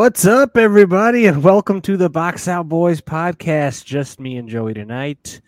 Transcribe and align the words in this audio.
What's 0.00 0.24
up, 0.24 0.56
everybody, 0.56 1.26
and 1.26 1.44
welcome 1.44 1.82
to 1.82 1.98
the 1.98 2.08
Box 2.08 2.48
Out 2.48 2.70
Boys 2.70 3.02
podcast. 3.02 3.84
Just 3.84 4.18
me 4.18 4.38
and 4.38 4.48
Joey 4.48 4.72
tonight. 4.72 5.42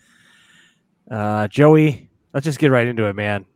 Uh, 1.09 1.47
Joey, 1.47 2.07
let's 2.35 2.43
just 2.43 2.59
get 2.59 2.69
right 2.69 2.85
into 2.85 3.05
it, 3.05 3.15
man. 3.15 3.47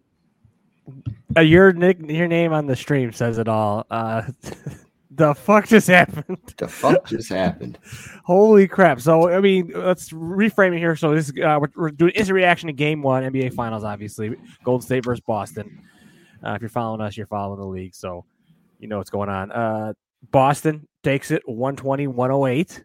Uh, 1.38 1.42
your 1.42 1.72
nick, 1.72 2.00
your 2.02 2.28
name 2.28 2.52
on 2.52 2.66
the 2.66 2.76
stream 2.76 3.12
says 3.12 3.38
it 3.38 3.48
all. 3.48 3.86
Uh, 3.92 4.24
the 5.12 5.36
fuck 5.36 5.68
just 5.68 5.86
happened? 5.86 6.40
The 6.58 6.68
fuck 6.68 7.06
just 7.06 7.30
happened? 7.30 7.78
Holy 8.26 8.68
crap! 8.68 9.00
So, 9.00 9.30
I 9.30 9.40
mean, 9.40 9.72
let's 9.76 10.10
reframe 10.10 10.76
it 10.76 10.80
here. 10.80 10.96
So, 10.96 11.14
this 11.14 11.30
uh, 11.30 11.60
we're, 11.62 11.70
we're 11.76 11.92
doing 11.92 12.14
instant 12.14 12.34
reaction 12.34 12.68
to 12.68 12.74
Game 12.74 13.04
One, 13.04 13.22
NBA 13.22 13.54
Finals, 13.54 13.84
obviously, 13.84 14.36
Golden 14.64 14.84
State 14.84 15.06
versus 15.06 15.22
Boston. 15.28 15.80
Uh, 16.44 16.54
if 16.54 16.62
you're 16.64 16.70
following 16.70 17.02
us, 17.02 17.16
you're 17.16 17.28
following 17.28 17.60
the 17.60 17.68
league, 17.68 17.94
so 17.94 18.26
you 18.80 18.88
know 18.88 18.98
what's 18.98 19.12
going 19.12 19.30
on. 19.30 19.52
Uh, 19.52 19.94
Boston 20.32 20.88
takes 21.04 21.32
it 21.32 21.42
120 21.46 22.08
108. 22.08 22.84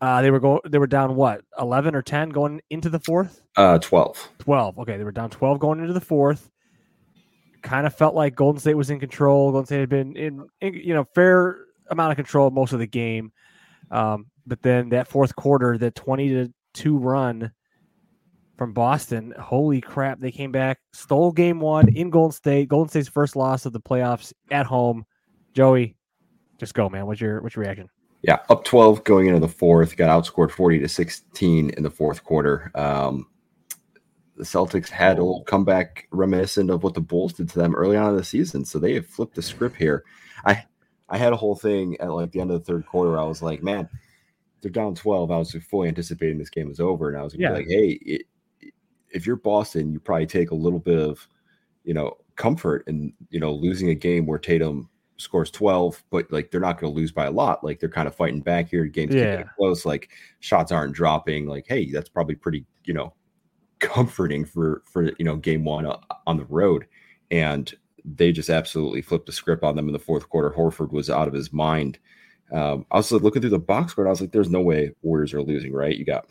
Uh, 0.00 0.20
they 0.20 0.30
were 0.30 0.40
going 0.40 0.60
they 0.68 0.78
were 0.78 0.86
down 0.86 1.14
what 1.14 1.42
11 1.58 1.94
or 1.94 2.02
10 2.02 2.30
going 2.30 2.60
into 2.70 2.90
the 2.90 2.98
fourth? 2.98 3.42
Uh 3.56 3.78
12 3.78 4.30
12 4.38 4.78
okay 4.80 4.96
they 4.96 5.04
were 5.04 5.12
down 5.12 5.30
12 5.30 5.58
going 5.58 5.80
into 5.80 5.92
the 5.92 6.00
fourth. 6.00 6.50
Kind 7.62 7.86
of 7.86 7.94
felt 7.94 8.14
like 8.14 8.34
golden 8.34 8.58
state 8.58 8.74
was 8.74 8.90
in 8.90 8.98
control. 8.98 9.52
Golden 9.52 9.66
state 9.66 9.80
had 9.80 9.88
been 9.88 10.16
in, 10.16 10.46
in 10.60 10.74
you 10.74 10.94
know 10.94 11.04
fair 11.14 11.66
amount 11.88 12.10
of 12.10 12.16
control 12.16 12.50
most 12.50 12.72
of 12.72 12.80
the 12.80 12.86
game. 12.86 13.32
Um, 13.90 14.26
but 14.46 14.62
then 14.62 14.88
that 14.88 15.06
fourth 15.06 15.36
quarter 15.36 15.78
that 15.78 15.94
20 15.94 16.28
to 16.30 16.52
2 16.74 16.96
run 16.96 17.52
from 18.56 18.72
boston 18.72 19.34
holy 19.38 19.80
crap 19.80 20.20
they 20.20 20.30
came 20.30 20.52
back 20.52 20.78
stole 20.92 21.32
game 21.32 21.58
one 21.60 21.88
in 21.88 22.10
golden 22.10 22.32
state 22.32 22.68
golden 22.68 22.88
state's 22.88 23.08
first 23.08 23.34
loss 23.34 23.66
of 23.66 23.72
the 23.72 23.80
playoffs 23.80 24.32
at 24.50 24.66
home. 24.66 25.04
Joey 25.54 25.96
just 26.62 26.74
go, 26.74 26.88
man. 26.88 27.06
What's 27.06 27.20
your 27.20 27.42
what's 27.42 27.56
your 27.56 27.64
reaction? 27.64 27.90
Yeah, 28.22 28.38
up 28.48 28.62
12 28.62 29.02
going 29.02 29.26
into 29.26 29.40
the 29.40 29.48
fourth, 29.48 29.96
got 29.96 30.08
outscored 30.08 30.52
40 30.52 30.78
to 30.78 30.88
16 30.88 31.70
in 31.70 31.82
the 31.82 31.90
fourth 31.90 32.22
quarter. 32.22 32.70
Um, 32.76 33.26
the 34.36 34.44
Celtics 34.44 34.88
had 34.88 35.18
a 35.18 35.24
little 35.24 35.42
comeback 35.42 36.06
reminiscent 36.12 36.70
of 36.70 36.84
what 36.84 36.94
the 36.94 37.00
Bulls 37.00 37.32
did 37.32 37.48
to 37.48 37.58
them 37.58 37.74
early 37.74 37.96
on 37.96 38.10
in 38.10 38.16
the 38.16 38.22
season. 38.22 38.64
So 38.64 38.78
they 38.78 38.94
have 38.94 39.08
flipped 39.08 39.34
the 39.34 39.42
script 39.42 39.76
here. 39.76 40.04
I 40.46 40.64
I 41.08 41.18
had 41.18 41.32
a 41.32 41.36
whole 41.36 41.56
thing 41.56 41.96
at 42.00 42.12
like 42.12 42.30
the 42.30 42.40
end 42.40 42.52
of 42.52 42.60
the 42.60 42.64
third 42.64 42.86
quarter. 42.86 43.18
I 43.18 43.24
was 43.24 43.42
like, 43.42 43.60
man, 43.60 43.88
they're 44.60 44.70
down 44.70 44.94
12. 44.94 45.30
I 45.30 45.36
was 45.36 45.52
fully 45.68 45.88
anticipating 45.88 46.38
this 46.38 46.48
game 46.48 46.68
was 46.68 46.80
over. 46.80 47.08
And 47.08 47.18
I 47.18 47.22
was 47.22 47.34
yeah. 47.34 47.50
like, 47.50 47.66
hey, 47.68 47.98
it, 48.02 48.22
if 49.10 49.26
you're 49.26 49.36
Boston, 49.36 49.92
you 49.92 49.98
probably 49.98 50.26
take 50.26 50.52
a 50.52 50.56
little 50.56 50.78
bit 50.78 50.98
of, 50.98 51.26
you 51.82 51.92
know, 51.92 52.16
comfort 52.36 52.84
in, 52.86 53.12
you 53.30 53.40
know, 53.40 53.52
losing 53.52 53.90
a 53.90 53.94
game 53.94 54.26
where 54.26 54.38
Tatum 54.38 54.88
scores 55.16 55.50
12, 55.50 56.02
but 56.10 56.30
like 56.32 56.50
they're 56.50 56.60
not 56.60 56.80
going 56.80 56.92
to 56.92 56.96
lose 56.96 57.12
by 57.12 57.26
a 57.26 57.30
lot. 57.30 57.62
Like 57.62 57.80
they're 57.80 57.88
kind 57.88 58.08
of 58.08 58.14
fighting 58.14 58.40
back 58.40 58.68
here. 58.68 58.84
Games 58.86 59.14
yeah. 59.14 59.36
getting 59.36 59.50
close. 59.56 59.84
Like 59.84 60.10
shots 60.40 60.72
aren't 60.72 60.94
dropping. 60.94 61.46
Like, 61.46 61.66
hey, 61.68 61.90
that's 61.90 62.08
probably 62.08 62.34
pretty, 62.34 62.64
you 62.84 62.94
know, 62.94 63.12
comforting 63.78 64.44
for 64.44 64.82
for 64.84 65.12
you 65.18 65.24
know 65.24 65.36
game 65.36 65.64
one 65.64 65.86
uh, 65.86 65.98
on 66.26 66.36
the 66.36 66.44
road. 66.46 66.86
And 67.30 67.72
they 68.04 68.32
just 68.32 68.50
absolutely 68.50 69.02
flipped 69.02 69.26
the 69.26 69.32
script 69.32 69.62
on 69.62 69.76
them 69.76 69.86
in 69.86 69.92
the 69.92 69.98
fourth 69.98 70.28
quarter. 70.28 70.50
Horford 70.50 70.92
was 70.92 71.08
out 71.08 71.28
of 71.28 71.34
his 71.34 71.52
mind. 71.52 71.98
Um, 72.52 72.84
I 72.90 72.96
was 72.96 73.10
like, 73.10 73.22
looking 73.22 73.40
through 73.40 73.50
the 73.50 73.58
box 73.58 73.92
score, 73.92 74.06
I 74.06 74.10
was 74.10 74.20
like, 74.20 74.32
there's 74.32 74.50
no 74.50 74.60
way 74.60 74.92
Warriors 75.02 75.32
are 75.32 75.42
losing, 75.42 75.72
right? 75.72 75.96
You 75.96 76.04
got 76.04 76.26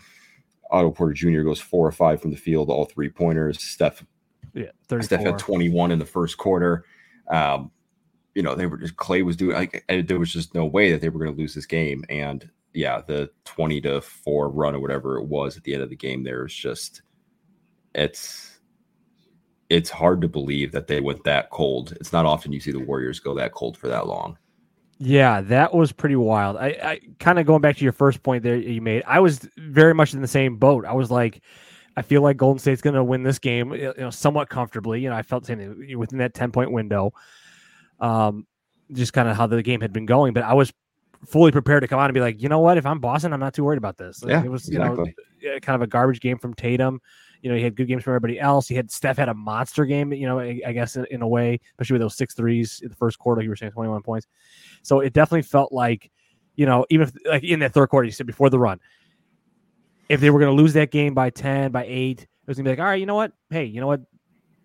Otto 0.69 0.91
Porter 0.91 1.13
Jr. 1.13 1.41
goes 1.41 1.59
four 1.59 1.88
or 1.88 1.91
five 1.91 2.22
from 2.22 2.31
the 2.31 2.38
field, 2.38 2.69
all 2.69 2.85
three 2.85 3.09
pointers. 3.09 3.63
Steph, 3.63 4.06
yeah, 4.53 4.69
34. 4.88 5.03
Steph 5.03 5.25
had 5.25 5.39
21 5.39 5.91
in 5.91 6.00
the 6.00 6.06
first 6.06 6.38
quarter. 6.38 6.85
Um, 7.29 7.72
you 8.36 8.42
know, 8.42 8.56
they 8.56 8.66
were 8.66 8.78
just 8.78 8.97
Clay 8.97 9.22
was 9.22 9.36
doing 9.36 9.56
like 9.56 9.84
there 9.88 10.19
was 10.19 10.31
just 10.31 10.56
no 10.56 10.66
way 10.66 10.92
that 10.92 11.02
they 11.02 11.09
were 11.09 11.19
going 11.19 11.34
to 11.34 11.40
lose 11.40 11.53
this 11.53 11.66
game. 11.66 12.03
And 12.09 12.50
yeah, 12.74 13.02
the 13.06 13.30
20 13.46 13.81
to 13.81 14.02
4 14.02 14.50
run 14.50 14.75
or 14.75 14.80
whatever 14.80 15.18
it 15.18 15.25
was 15.25 15.58
at 15.58 15.64
the 15.64 15.74
end 15.74 15.84
of 15.84 15.90
the 15.90 15.96
game, 15.96 16.24
there's 16.24 16.53
just 16.53 17.02
it's 17.94 18.59
it's 19.69 19.90
hard 19.90 20.22
to 20.22 20.28
believe 20.28 20.72
that 20.72 20.88
they 20.88 21.00
went 21.00 21.24
that 21.24 21.50
cold. 21.50 21.94
It's 22.00 22.14
not 22.14 22.25
often 22.25 22.52
you 22.52 22.59
see 22.59 22.72
the 22.72 22.80
Warriors 22.80 23.19
go 23.19 23.36
that 23.36 23.53
cold 23.53 23.78
for 23.78 23.88
that 23.88 24.08
long. 24.08 24.38
Yeah, 24.98 25.42
that 25.42 25.74
was 25.74 25.92
pretty 25.92 26.16
wild. 26.16 26.58
I, 26.58 26.68
I 26.84 27.00
kind 27.19 27.40
of 27.40 27.46
going 27.46 27.62
back 27.62 27.78
to 27.78 27.84
your 27.84 27.94
first 27.94 28.22
point 28.22 28.44
there 28.44 28.56
you 28.56 28.81
made. 28.81 29.03
I 29.08 29.19
was 29.19 29.40
very 29.58 29.96
much 29.96 30.13
in 30.13 30.22
the 30.22 30.28
same 30.28 30.58
boat. 30.58 30.86
I 30.86 30.94
was 30.94 31.09
like, 31.09 31.42
I 31.98 32.02
feel 32.02 32.22
like 32.22 32.38
Golden 32.38 32.59
State's 32.59 32.81
going 32.81 32.96
to 32.96 33.03
win 33.03 33.24
this 33.24 33.40
game, 33.40 33.74
you 33.74 33.94
know, 33.98 34.09
somewhat 34.09 34.50
comfortably. 34.50 35.02
You 35.02 35.09
know, 35.09 35.16
I 35.16 35.24
felt 35.24 35.46
same 35.46 35.98
within 35.98 36.19
that 36.19 36.34
ten 36.34 36.52
point 36.52 36.72
window 36.72 37.13
um, 38.01 38.45
just 38.91 39.13
kind 39.13 39.29
of 39.29 39.38
how 39.38 39.47
the 39.47 39.63
game 39.63 39.79
had 39.79 39.94
been 39.94 40.06
going. 40.06 40.34
But 40.34 40.44
I 40.44 40.53
was 40.53 40.73
fully 41.25 41.51
prepared 41.51 41.84
to 41.84 41.88
come 41.88 42.00
out 42.00 42.06
and 42.06 42.13
be 42.13 42.19
like, 42.19 42.41
you 42.41 42.50
know 42.50 42.59
what? 42.59 42.78
If 42.78 42.85
I'm 42.85 43.00
Boston, 43.00 43.31
I'm 43.31 43.39
not 43.39 43.53
too 43.53 43.63
worried 43.63 43.78
about 43.78 43.97
this. 43.97 44.23
Like, 44.23 44.31
yeah, 44.31 44.44
it 44.44 44.51
was 44.51 44.67
exactly. 44.67 45.16
you 45.39 45.53
know 45.53 45.59
kind 45.59 45.75
of 45.75 45.81
a 45.81 45.88
garbage 45.88 46.19
game 46.19 46.38
from 46.38 46.53
Tatum. 46.53 47.00
You 47.41 47.50
know, 47.50 47.56
he 47.56 47.63
had 47.63 47.75
good 47.75 47.88
games 47.88 48.03
from 48.03 48.12
everybody 48.12 48.39
else. 48.39 48.67
He 48.67 48.75
had 48.75 48.91
Steph 48.91 49.17
had 49.17 49.29
a 49.29 49.34
monster 49.34 49.85
game. 49.85 50.13
You 50.13 50.28
know, 50.28 50.39
I, 50.39 50.62
I 50.66 50.73
guess 50.73 50.95
in, 50.95 51.06
in, 51.09 51.22
a 51.22 51.28
way, 51.28 51.59
especially 51.73 51.95
with 51.95 52.01
those 52.01 52.16
six 52.16 52.35
threes 52.35 52.81
in 52.84 52.89
the 52.89 52.95
first 52.95 53.17
quarter. 53.17 53.41
You 53.41 53.50
were 53.50 53.56
saying 53.56 53.72
21 53.72 54.03
points, 54.03 54.28
so 54.83 55.00
it 55.00 55.13
definitely 55.13 55.44
felt 55.44 55.72
like, 55.72 56.12
you 56.56 56.66
know, 56.66 56.85
even 56.89 57.07
if, 57.07 57.13
like 57.25 57.44
in 57.44 57.59
that 57.59 57.73
third 57.73 57.89
quarter, 57.89 58.06
you 58.06 58.12
said 58.12 58.28
before 58.28 58.50
the 58.50 58.59
run, 58.59 58.79
if 60.09 60.19
they 60.19 60.29
were 60.29 60.39
going 60.39 60.56
to 60.56 60.62
lose 60.62 60.73
that 60.73 60.91
game 60.91 61.13
by 61.13 61.29
10, 61.29 61.72
by 61.72 61.85
eight, 61.88 62.22
it 62.22 62.28
was 62.47 62.57
gonna 62.57 62.66
be 62.66 62.72
like, 62.72 62.79
all 62.79 62.85
right, 62.85 63.00
you 63.00 63.06
know 63.06 63.16
what? 63.16 63.31
Hey, 63.50 63.66
you 63.66 63.81
know 63.81 63.88
what? 63.88 64.01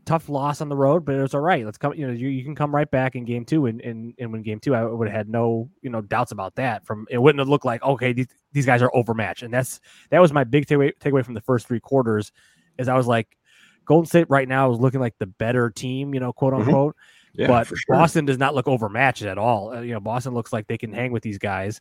Tough 0.06 0.28
loss 0.28 0.60
on 0.60 0.68
the 0.68 0.76
road, 0.76 1.04
but 1.04 1.16
it 1.16 1.20
was 1.20 1.34
all 1.34 1.40
right. 1.40 1.64
Let's 1.64 1.76
come, 1.76 1.92
you 1.94 2.06
know, 2.06 2.12
you, 2.12 2.28
you 2.28 2.44
can 2.44 2.54
come 2.54 2.74
right 2.74 2.90
back 2.90 3.16
in 3.16 3.24
game 3.24 3.44
two 3.44 3.66
and, 3.66 3.80
and, 3.80 4.14
and 4.18 4.32
win 4.32 4.42
game 4.42 4.60
two. 4.60 4.74
I 4.74 4.84
would 4.84 5.08
have 5.08 5.16
had 5.16 5.28
no, 5.28 5.68
you 5.82 5.90
know, 5.90 6.00
doubts 6.00 6.32
about 6.32 6.54
that 6.54 6.86
from, 6.86 7.06
it 7.10 7.18
wouldn't 7.18 7.40
have 7.40 7.48
looked 7.48 7.64
like, 7.64 7.82
okay, 7.82 8.12
these, 8.12 8.28
these 8.52 8.64
guys 8.64 8.80
are 8.82 8.90
overmatched. 8.94 9.42
And 9.42 9.52
that's, 9.52 9.80
that 10.10 10.20
was 10.20 10.32
my 10.32 10.44
big 10.44 10.66
takeaway, 10.66 10.92
takeaway 10.98 11.24
from 11.24 11.34
the 11.34 11.40
first 11.40 11.66
three 11.66 11.80
quarters 11.80 12.32
is 12.78 12.88
I 12.88 12.94
was 12.94 13.06
like, 13.06 13.36
Golden 13.84 14.06
State 14.06 14.30
right 14.30 14.48
now 14.48 14.72
is 14.72 14.78
looking 14.78 15.00
like 15.00 15.14
the 15.18 15.26
better 15.26 15.70
team, 15.70 16.14
you 16.14 16.20
know, 16.20 16.32
quote 16.32 16.52
mm-hmm. 16.52 16.62
unquote. 16.62 16.94
Mm-hmm. 16.94 17.40
Yeah, 17.42 17.46
but 17.48 17.66
sure. 17.66 17.76
Boston 17.88 18.24
does 18.24 18.38
not 18.38 18.54
look 18.54 18.66
overmatched 18.66 19.22
at 19.22 19.38
all. 19.38 19.74
Uh, 19.74 19.80
you 19.80 19.92
know, 19.92 20.00
Boston 20.00 20.32
looks 20.32 20.52
like 20.52 20.66
they 20.68 20.78
can 20.78 20.92
hang 20.92 21.12
with 21.12 21.22
these 21.22 21.38
guys. 21.38 21.80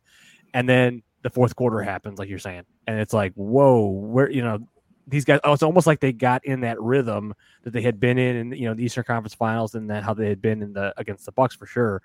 And 0.53 0.67
then 0.67 1.01
the 1.21 1.29
fourth 1.29 1.55
quarter 1.55 1.81
happens, 1.81 2.19
like 2.19 2.27
you're 2.27 2.39
saying. 2.39 2.63
And 2.87 2.99
it's 2.99 3.13
like, 3.13 3.33
whoa, 3.35 3.87
where, 3.87 4.29
you 4.29 4.41
know, 4.41 4.59
these 5.07 5.25
guys, 5.25 5.39
oh, 5.43 5.53
it's 5.53 5.63
almost 5.63 5.87
like 5.87 5.99
they 5.99 6.11
got 6.11 6.45
in 6.45 6.61
that 6.61 6.81
rhythm 6.81 7.33
that 7.63 7.71
they 7.71 7.81
had 7.81 7.99
been 7.99 8.17
in, 8.17 8.35
in 8.35 8.51
you 8.59 8.67
know, 8.67 8.73
the 8.73 8.83
Eastern 8.83 9.03
Conference 9.03 9.33
Finals, 9.33 9.75
and 9.75 9.89
that 9.89 10.03
how 10.03 10.13
they 10.13 10.29
had 10.29 10.41
been 10.41 10.61
in 10.61 10.73
the 10.73 10.93
against 10.97 11.25
the 11.25 11.31
Bucks 11.31 11.55
for 11.55 11.65
sure. 11.65 12.01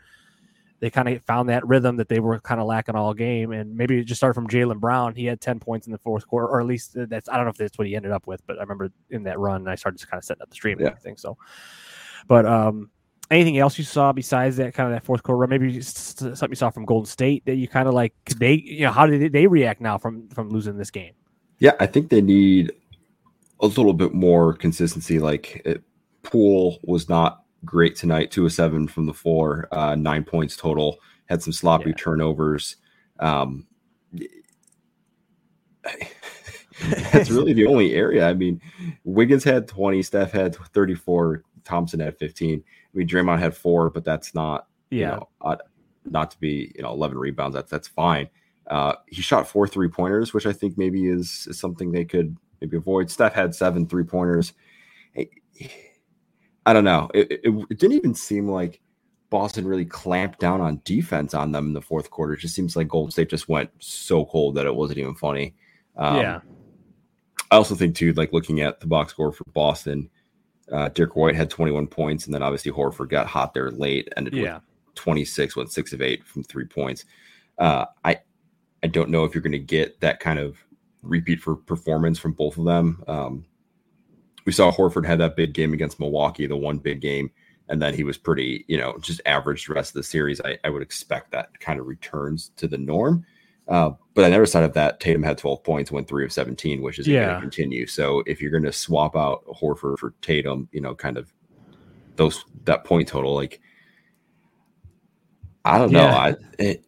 They 0.81 0.89
kind 0.89 1.09
of 1.09 1.23
found 1.25 1.51
that 1.51 1.67
rhythm 1.67 1.97
that 1.97 2.09
they 2.09 2.21
were 2.21 2.41
kind 2.41 2.59
of 2.59 2.67
lacking 2.67 2.95
all 2.95 3.13
game, 3.13 3.53
and 3.53 3.77
maybe 3.77 3.99
it 3.99 4.05
just 4.05 4.19
started 4.19 4.35
from 4.35 4.49
Jaylen 4.49 4.81
Brown. 4.81 5.15
He 5.15 5.27
had 5.27 5.41
ten 5.41 5.61
points 5.61 5.87
in 5.87 5.93
the 5.93 5.99
fourth 5.99 6.27
quarter, 6.27 6.47
or 6.47 6.61
at 6.61 6.67
least 6.67 6.93
that's 6.95 7.29
I 7.29 7.37
don't 7.37 7.45
know 7.45 7.51
if 7.51 7.57
that's 7.57 7.79
what 7.79 7.87
he 7.87 7.97
ended 7.97 8.13
up 8.13 8.27
with, 8.27 8.47
but 8.47 8.59
I 8.59 8.63
remember 8.63 8.91
in 9.11 9.25
that 9.25 9.39
run, 9.39 9.69
I 9.69 9.75
started 9.75 9.99
just 9.99 10.11
kind 10.11 10.19
of 10.19 10.25
setting 10.25 10.43
up 10.43 10.49
the 10.49 10.55
stream 10.55 10.79
and 10.79 10.89
everything. 10.89 11.17
So, 11.19 11.37
but 12.27 12.47
um, 12.47 12.91
anything 13.31 13.59
else 13.59 13.79
you 13.79 13.85
saw 13.85 14.13
besides 14.13 14.57
that 14.57 14.75
kind 14.75 14.89
of 14.89 14.95
that 14.95 15.05
fourth 15.05 15.23
quarter 15.23 15.39
run? 15.39 15.51
Maybe 15.51 15.81
something 15.81 16.51
you 16.51 16.57
saw 16.57 16.71
from 16.71 16.87
Golden 16.87 17.07
State 17.07 17.45
that 17.45 17.57
you 17.57 17.69
kind 17.69 17.87
of 17.87 17.95
like 17.95 18.15
they, 18.39 18.55
you 18.55 18.87
know, 18.87 18.93
how 18.93 19.07
did 19.07 19.33
they 19.33 19.47
react 19.47 19.81
now 19.81 19.99
from 19.99 20.29
from 20.29 20.49
losing 20.51 20.77
this 20.77 20.91
game? 20.91 21.13
Yeah, 21.59 21.73
I 21.79 21.87
think 21.87 22.09
they 22.09 22.23
need 22.23 22.73
a 23.61 23.67
little 23.67 23.93
bit 23.93 24.15
more 24.15 24.55
consistency. 24.55 25.19
Like 25.19 25.63
it, 25.65 25.83
Poole 26.23 26.79
was 26.83 27.09
not 27.09 27.45
great 27.65 27.97
tonight, 27.97 28.31
two 28.31 28.47
of 28.47 28.53
seven 28.53 28.87
from 28.89 29.07
the 29.07 29.15
floor, 29.15 29.69
uh, 29.73 29.95
nine 29.95 30.25
points 30.25 30.57
total. 30.57 30.99
Had 31.27 31.43
some 31.43 31.53
sloppy 31.53 31.91
yeah. 31.91 31.97
turnovers. 31.97 32.77
Um, 33.21 33.67
that's 37.13 37.31
really 37.31 37.53
the 37.53 37.67
only 37.67 37.95
area. 37.95 38.29
I 38.29 38.35
mean, 38.35 38.61
Wiggins 39.05 39.45
had 39.45 39.69
20, 39.69 40.03
Steph 40.03 40.33
had 40.33 40.57
34, 40.57 41.45
Thompson 41.65 42.01
had 42.01 42.19
15. 42.19 42.63
I 42.63 42.97
mean, 42.97 43.07
Draymond 43.07 43.39
had 43.39 43.57
four, 43.57 43.91
but 43.91 44.05
that's 44.05 44.35
not, 44.35 44.67
yeah, 44.91 44.99
you 44.99 45.07
know, 45.07 45.29
uh, 45.43 45.57
not 46.05 46.33
to 46.33 46.41
be, 46.41 46.73
you 46.75 46.83
know, 46.83 46.91
11 46.91 47.17
rebounds. 47.19 47.55
That's, 47.55 47.71
that's 47.71 47.89
fine. 47.89 48.29
Uh, 48.67 48.95
he 49.07 49.23
shot 49.23 49.49
four 49.49 49.69
three 49.69 49.89
pointers, 49.89 50.33
which 50.33 50.47
I 50.47 50.53
think 50.53 50.79
maybe 50.79 51.09
is, 51.09 51.47
is 51.49 51.59
something 51.59 51.93
they 51.93 52.05
could 52.05 52.37
maybe 52.61 52.77
avoid. 52.77 53.11
Steph 53.11 53.35
had 53.35 53.55
seven 53.55 53.87
three 53.87 54.05
pointers. 54.05 54.53
I 56.67 56.73
don't 56.73 56.85
know. 56.85 57.11
It, 57.15 57.31
it, 57.31 57.41
it, 57.71 57.79
didn't 57.79 57.97
even 57.97 58.15
seem 58.15 58.49
like 58.49 58.81
Boston 59.31 59.67
really 59.67 59.85
clamped 59.85 60.39
down 60.39 60.61
on 60.61 60.81
defense 60.85 61.35
on 61.35 61.53
them 61.53 61.69
in 61.69 61.73
the 61.73 61.81
fourth 61.81 62.11
quarter. 62.11 62.35
It 62.35 62.41
just 62.41 62.55
seems 62.55 62.77
like 62.77 62.89
Golden 62.89 63.11
State 63.11 63.31
just 63.31 63.49
went 63.49 63.71
so 63.79 64.25
cold 64.27 64.55
that 64.57 64.67
it 64.67 64.75
wasn't 64.75 64.99
even 64.99 65.15
funny. 65.15 65.55
Um, 65.97 66.17
yeah. 66.17 66.41
I 67.51 67.57
also 67.57 67.75
think 67.75 67.97
too, 67.97 68.13
like 68.13 68.33
looking 68.33 68.61
at 68.61 68.81
the 68.81 68.87
box 68.87 69.13
score 69.13 69.33
for 69.33 69.45
Boston, 69.53 70.09
uh, 70.71 70.89
Derrick 70.91 71.17
White 71.17 71.35
had 71.35 71.51
21 71.51 71.87
points, 71.89 72.27
and 72.27 72.35
then 72.35 72.43
obviously 72.43 72.71
Horford 72.71 73.09
got 73.09 73.27
hot 73.27 73.55
there 73.55 73.71
late, 73.71 74.13
ended 74.17 74.35
yeah. 74.35 74.55
with 74.55 74.95
26, 74.95 75.57
went 75.57 75.73
six 75.73 75.93
of 75.93 76.03
eight 76.03 76.25
from 76.25 76.45
three 76.45 76.67
points. 76.67 77.07
Uh, 77.59 77.87
I 78.05 78.21
I 78.83 78.87
don't 78.87 79.11
know 79.11 79.25
if 79.25 79.35
you're 79.35 79.43
going 79.43 79.53
to 79.53 79.59
get 79.59 80.01
that 80.01 80.21
kind 80.21 80.39
of 80.39 80.57
repeat 81.03 81.41
for 81.41 81.57
performance 81.57 82.19
from 82.19 82.33
both 82.33 82.59
of 82.59 82.65
them. 82.65 83.03
Um, 83.07 83.45
we 84.47 84.53
saw 84.53 84.71
Horford 84.71 85.07
had 85.07 85.21
that 85.21 85.37
big 85.37 85.53
game 85.53 85.73
against 85.73 86.01
Milwaukee, 86.01 86.47
the 86.47 86.57
one 86.57 86.79
big 86.79 87.01
game, 87.01 87.31
and 87.69 87.81
then 87.81 87.95
he 87.95 88.05
was 88.05 88.19
pretty, 88.19 88.65
you 88.69 88.79
know, 88.79 88.97
just 89.01 89.21
average 89.27 89.67
the 89.67 89.75
rest 89.75 89.91
of 89.91 89.95
the 89.95 90.03
series. 90.03 90.41
I, 90.41 90.59
I 90.65 90.71
would 90.71 90.83
expect 90.83 91.31
that 91.33 91.59
kind 91.61 91.79
of 91.79 91.87
returns 91.87 92.51
to 92.57 92.67
the 92.67 92.79
norm. 92.79 93.25
Uh, 93.69 93.91
but 94.15 94.25
on 94.25 94.31
the 94.31 94.37
other 94.37 94.47
side 94.47 94.65
of 94.65 94.73
that, 94.73 94.99
Tatum 94.99 95.23
had 95.23 95.39
12 95.39 95.63
points, 95.63 95.93
went 95.93 96.09
three 96.09 96.25
of 96.25 96.33
17, 96.33 96.83
which 96.83 96.99
is 96.99 97.07
yeah. 97.07 97.27
going 97.27 97.35
to 97.37 97.41
continue. 97.41 97.87
So 97.87 98.23
if 98.27 98.43
you're 98.43 98.51
going 98.51 98.65
to 98.65 98.73
swap 98.73 99.15
out 99.15 99.45
Horford 99.47 99.99
for 99.99 100.15
Tatum, 100.23 100.69
you 100.73 100.81
know, 100.81 100.95
kind 100.95 101.17
of 101.17 101.33
those 102.17 102.45
that 102.65 102.85
point 102.85 103.07
total, 103.07 103.35
like 103.35 103.61
I 105.65 105.79
don't 105.79 105.93
know, 105.93 106.03
yeah. 106.03 106.17
I 106.17 106.35
it, 106.59 106.85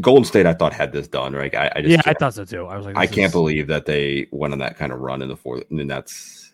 Golden 0.00 0.24
State, 0.24 0.46
I 0.46 0.54
thought 0.54 0.72
had 0.72 0.92
this 0.92 1.08
done 1.08 1.32
right. 1.32 1.54
I, 1.54 1.72
I 1.74 1.82
just 1.82 1.90
yeah, 1.90 2.02
I 2.06 2.14
thought 2.14 2.34
so 2.34 2.44
too. 2.44 2.66
I 2.66 2.76
was 2.76 2.86
like, 2.86 2.96
I 2.96 3.06
can't 3.06 3.26
is... 3.26 3.32
believe 3.32 3.66
that 3.68 3.86
they 3.86 4.28
went 4.30 4.52
on 4.52 4.58
that 4.60 4.76
kind 4.76 4.92
of 4.92 5.00
run 5.00 5.22
in 5.22 5.28
the 5.28 5.36
fourth, 5.36 5.64
and 5.70 5.90
that's 5.90 6.52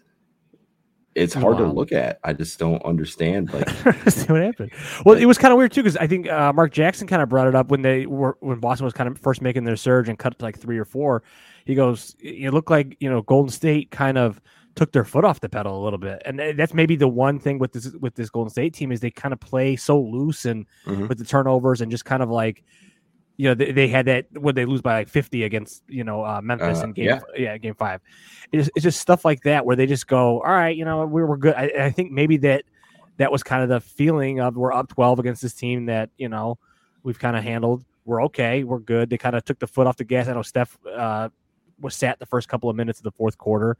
it's 1.17 1.33
hard 1.33 1.56
to 1.56 1.67
look 1.67 1.93
at. 1.93 2.21
I 2.25 2.35
just 2.35 2.59
don't 2.59 2.83
understand. 2.85 3.53
Like, 3.53 3.69
see 4.09 4.31
what 4.31 4.43
happened. 4.43 4.71
Well, 5.05 5.17
it 5.17 5.25
was 5.25 5.38
kind 5.38 5.50
of 5.50 5.59
weird 5.59 5.73
too 5.73 5.83
because 5.83 5.97
I 5.97 6.06
think 6.06 6.29
uh, 6.29 6.53
Mark 6.53 6.73
Jackson 6.73 7.06
kind 7.06 7.23
of 7.23 7.29
brought 7.29 7.49
it 7.49 7.55
up 7.55 7.71
when 7.71 7.83
they 7.83 8.06
were 8.06 8.37
when 8.41 8.61
Boston 8.61 8.85
was 8.85 8.93
kind 8.93 9.09
of 9.09 9.19
first 9.19 9.41
making 9.41 9.65
their 9.65 9.77
surge 9.77 10.09
and 10.09 10.19
cut 10.19 10.38
to 10.38 10.44
like 10.44 10.59
three 10.59 10.79
or 10.79 10.85
four. 10.85 11.23
He 11.65 11.75
goes, 11.75 12.15
it 12.21 12.53
looked 12.53 12.71
like 12.71 12.97
you 13.00 13.11
know 13.11 13.23
Golden 13.23 13.50
State 13.50 13.91
kind 13.91 14.19
of 14.19 14.41
took 14.75 14.93
their 14.93 15.05
foot 15.05 15.25
off 15.25 15.41
the 15.41 15.49
pedal 15.49 15.83
a 15.83 15.83
little 15.83 15.99
bit, 15.99 16.23
and 16.27 16.38
that's 16.59 16.75
maybe 16.75 16.97
the 16.97 17.09
one 17.09 17.38
thing 17.38 17.59
with 17.59 17.73
this 17.73 17.93
with 18.00 18.15
this 18.15 18.29
Golden 18.29 18.50
State 18.50 18.75
team 18.75 18.93
is 18.93 19.00
they 19.00 19.11
kind 19.11 19.33
of 19.33 19.41
play 19.41 19.75
so 19.75 19.99
loose 19.99 20.44
and 20.44 20.67
mm-hmm. 20.85 21.06
with 21.06 21.19
the 21.19 21.25
turnovers 21.25 21.81
and 21.81 21.91
just 21.91 22.05
kind 22.05 22.23
of 22.23 22.29
like 22.29 22.62
you 23.37 23.49
know 23.49 23.55
they, 23.55 23.73
they 23.73 23.88
had 23.88 24.06
that 24.06 24.27
when 24.33 24.55
they 24.55 24.65
lose 24.65 24.81
by 24.81 24.99
like 24.99 25.09
50 25.09 25.44
against 25.44 25.83
you 25.88 26.05
know 26.05 26.25
uh, 26.25 26.41
Memphis 26.43 26.81
uh, 26.81 26.85
in 26.85 26.93
game 26.93 27.05
yeah. 27.06 27.21
yeah 27.37 27.59
game 27.59 27.75
five. 27.75 28.00
It's, 28.53 28.71
it's, 28.75 28.83
just 28.83 29.00
stuff 29.00 29.25
like 29.25 29.43
that 29.43 29.67
where 29.67 29.77
they 29.77 29.87
just 29.87 30.06
go 30.06 30.41
all 30.41 30.53
right 30.53 30.77
you 30.77 30.85
know 30.85 31.06
we're, 31.06 31.27
we're 31.27 31.37
good. 31.37 31.55
I, 31.55 31.71
I, 31.79 31.91
think 31.91 32.12
maybe 32.12 32.38
that 32.38 32.65
that 33.19 33.31
was 33.31 33.43
kind 33.43 33.62
of 33.62 33.69
the 33.69 33.81
feeling 33.81 34.41
of 34.41 34.56
we're 34.56 34.73
up 34.73 34.88
12 34.88 35.19
against 35.19 35.43
this 35.43 35.55
team 35.55 35.87
that 35.87 36.11
you 36.17 36.29
know 36.29 36.59
we've 37.03 37.19
kind 37.19 37.37
of 37.37 37.44
handled. 37.44 37.85
We're 38.05 38.25
okay 38.25 38.65
we're 38.65 38.79
good. 38.79 39.11
They 39.11 39.19
kind 39.19 39.37
of 39.37 39.44
took 39.44 39.59
the 39.59 39.67
foot 39.67 39.87
off 39.87 39.97
the 39.97 40.05
gas. 40.05 40.29
I 40.29 40.33
know 40.33 40.43
Steph 40.43 40.79
uh, 40.87 41.29
was 41.81 41.94
sat 41.94 42.19
the 42.19 42.27
first 42.27 42.49
couple 42.49 42.71
of 42.71 42.77
minutes 42.77 43.00
of 43.00 43.05
the 43.05 43.12
fourth 43.12 43.37
quarter. 43.37 43.77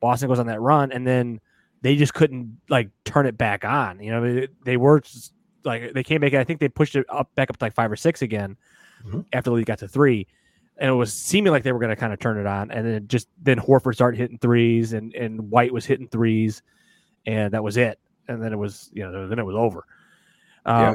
Boston 0.00 0.28
goes 0.28 0.38
on 0.38 0.46
that 0.46 0.60
run 0.60 0.92
and 0.92 1.06
then 1.06 1.40
they 1.82 1.96
just 1.96 2.14
couldn't 2.14 2.58
like 2.68 2.90
turn 3.04 3.26
it 3.26 3.36
back 3.36 3.64
on. 3.64 4.00
You 4.00 4.10
know 4.12 4.34
they, 4.34 4.48
they 4.64 4.76
were 4.76 5.00
just, 5.00 5.32
like 5.64 5.92
they 5.94 6.04
came 6.04 6.20
back 6.20 6.34
I 6.34 6.44
think 6.44 6.60
they 6.60 6.68
pushed 6.68 6.94
it 6.94 7.06
up 7.08 7.34
back 7.34 7.50
up 7.50 7.56
to 7.56 7.64
like 7.64 7.74
five 7.74 7.90
or 7.90 7.96
six 7.96 8.22
again 8.22 8.56
mm-hmm. 9.04 9.20
after 9.32 9.54
they 9.54 9.64
got 9.64 9.78
to 9.80 9.88
three. 9.88 10.26
And 10.78 10.88
it 10.88 10.94
was 10.94 11.12
seeming 11.12 11.52
like 11.52 11.62
they 11.62 11.72
were 11.72 11.78
going 11.78 11.90
to 11.90 11.96
kind 11.96 12.12
of 12.12 12.18
turn 12.18 12.38
it 12.38 12.46
on. 12.46 12.70
And 12.70 12.86
then 12.86 13.08
just 13.08 13.28
then 13.42 13.58
Horford 13.58 13.94
started 13.94 14.18
hitting 14.18 14.38
threes 14.38 14.92
and, 14.92 15.14
and 15.14 15.50
White 15.50 15.72
was 15.72 15.84
hitting 15.84 16.08
threes. 16.08 16.62
And 17.26 17.52
that 17.52 17.62
was 17.62 17.76
it. 17.76 17.98
And 18.28 18.42
then 18.42 18.52
it 18.52 18.56
was, 18.56 18.90
you 18.94 19.02
know, 19.02 19.28
then 19.28 19.38
it 19.38 19.44
was 19.44 19.56
over. 19.56 19.84
Um, 20.64 20.82
yeah. 20.82 20.94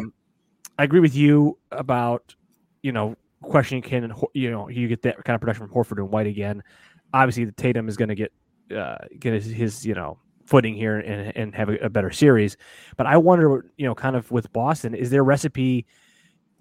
I 0.79 0.83
agree 0.83 0.99
with 0.99 1.15
you 1.15 1.57
about, 1.71 2.35
you 2.81 2.91
know, 2.91 3.15
questioning 3.41 3.83
can, 3.83 4.11
you 4.33 4.49
know, 4.49 4.69
you 4.69 4.87
get 4.87 5.03
that 5.03 5.23
kind 5.23 5.35
of 5.35 5.41
production 5.41 5.67
from 5.67 5.75
Horford 5.75 5.97
and 5.97 6.09
White 6.09 6.27
again. 6.27 6.63
Obviously, 7.13 7.45
the 7.45 7.51
Tatum 7.51 7.87
is 7.87 7.95
going 7.95 8.09
to 8.09 8.15
get, 8.15 8.33
uh, 8.75 8.97
get 9.19 9.33
his, 9.33 9.45
his, 9.45 9.85
you 9.85 9.93
know, 9.93 10.17
footing 10.45 10.75
here 10.75 10.99
and, 10.99 11.35
and 11.35 11.55
have 11.55 11.69
a, 11.69 11.75
a, 11.77 11.89
better 11.89 12.11
series. 12.11 12.57
But 12.97 13.07
I 13.07 13.17
wonder, 13.17 13.65
you 13.77 13.85
know, 13.85 13.95
kind 13.95 14.15
of 14.15 14.29
with 14.31 14.51
Boston, 14.53 14.93
is 14.93 15.09
there 15.09 15.21
a 15.21 15.23
recipe, 15.23 15.85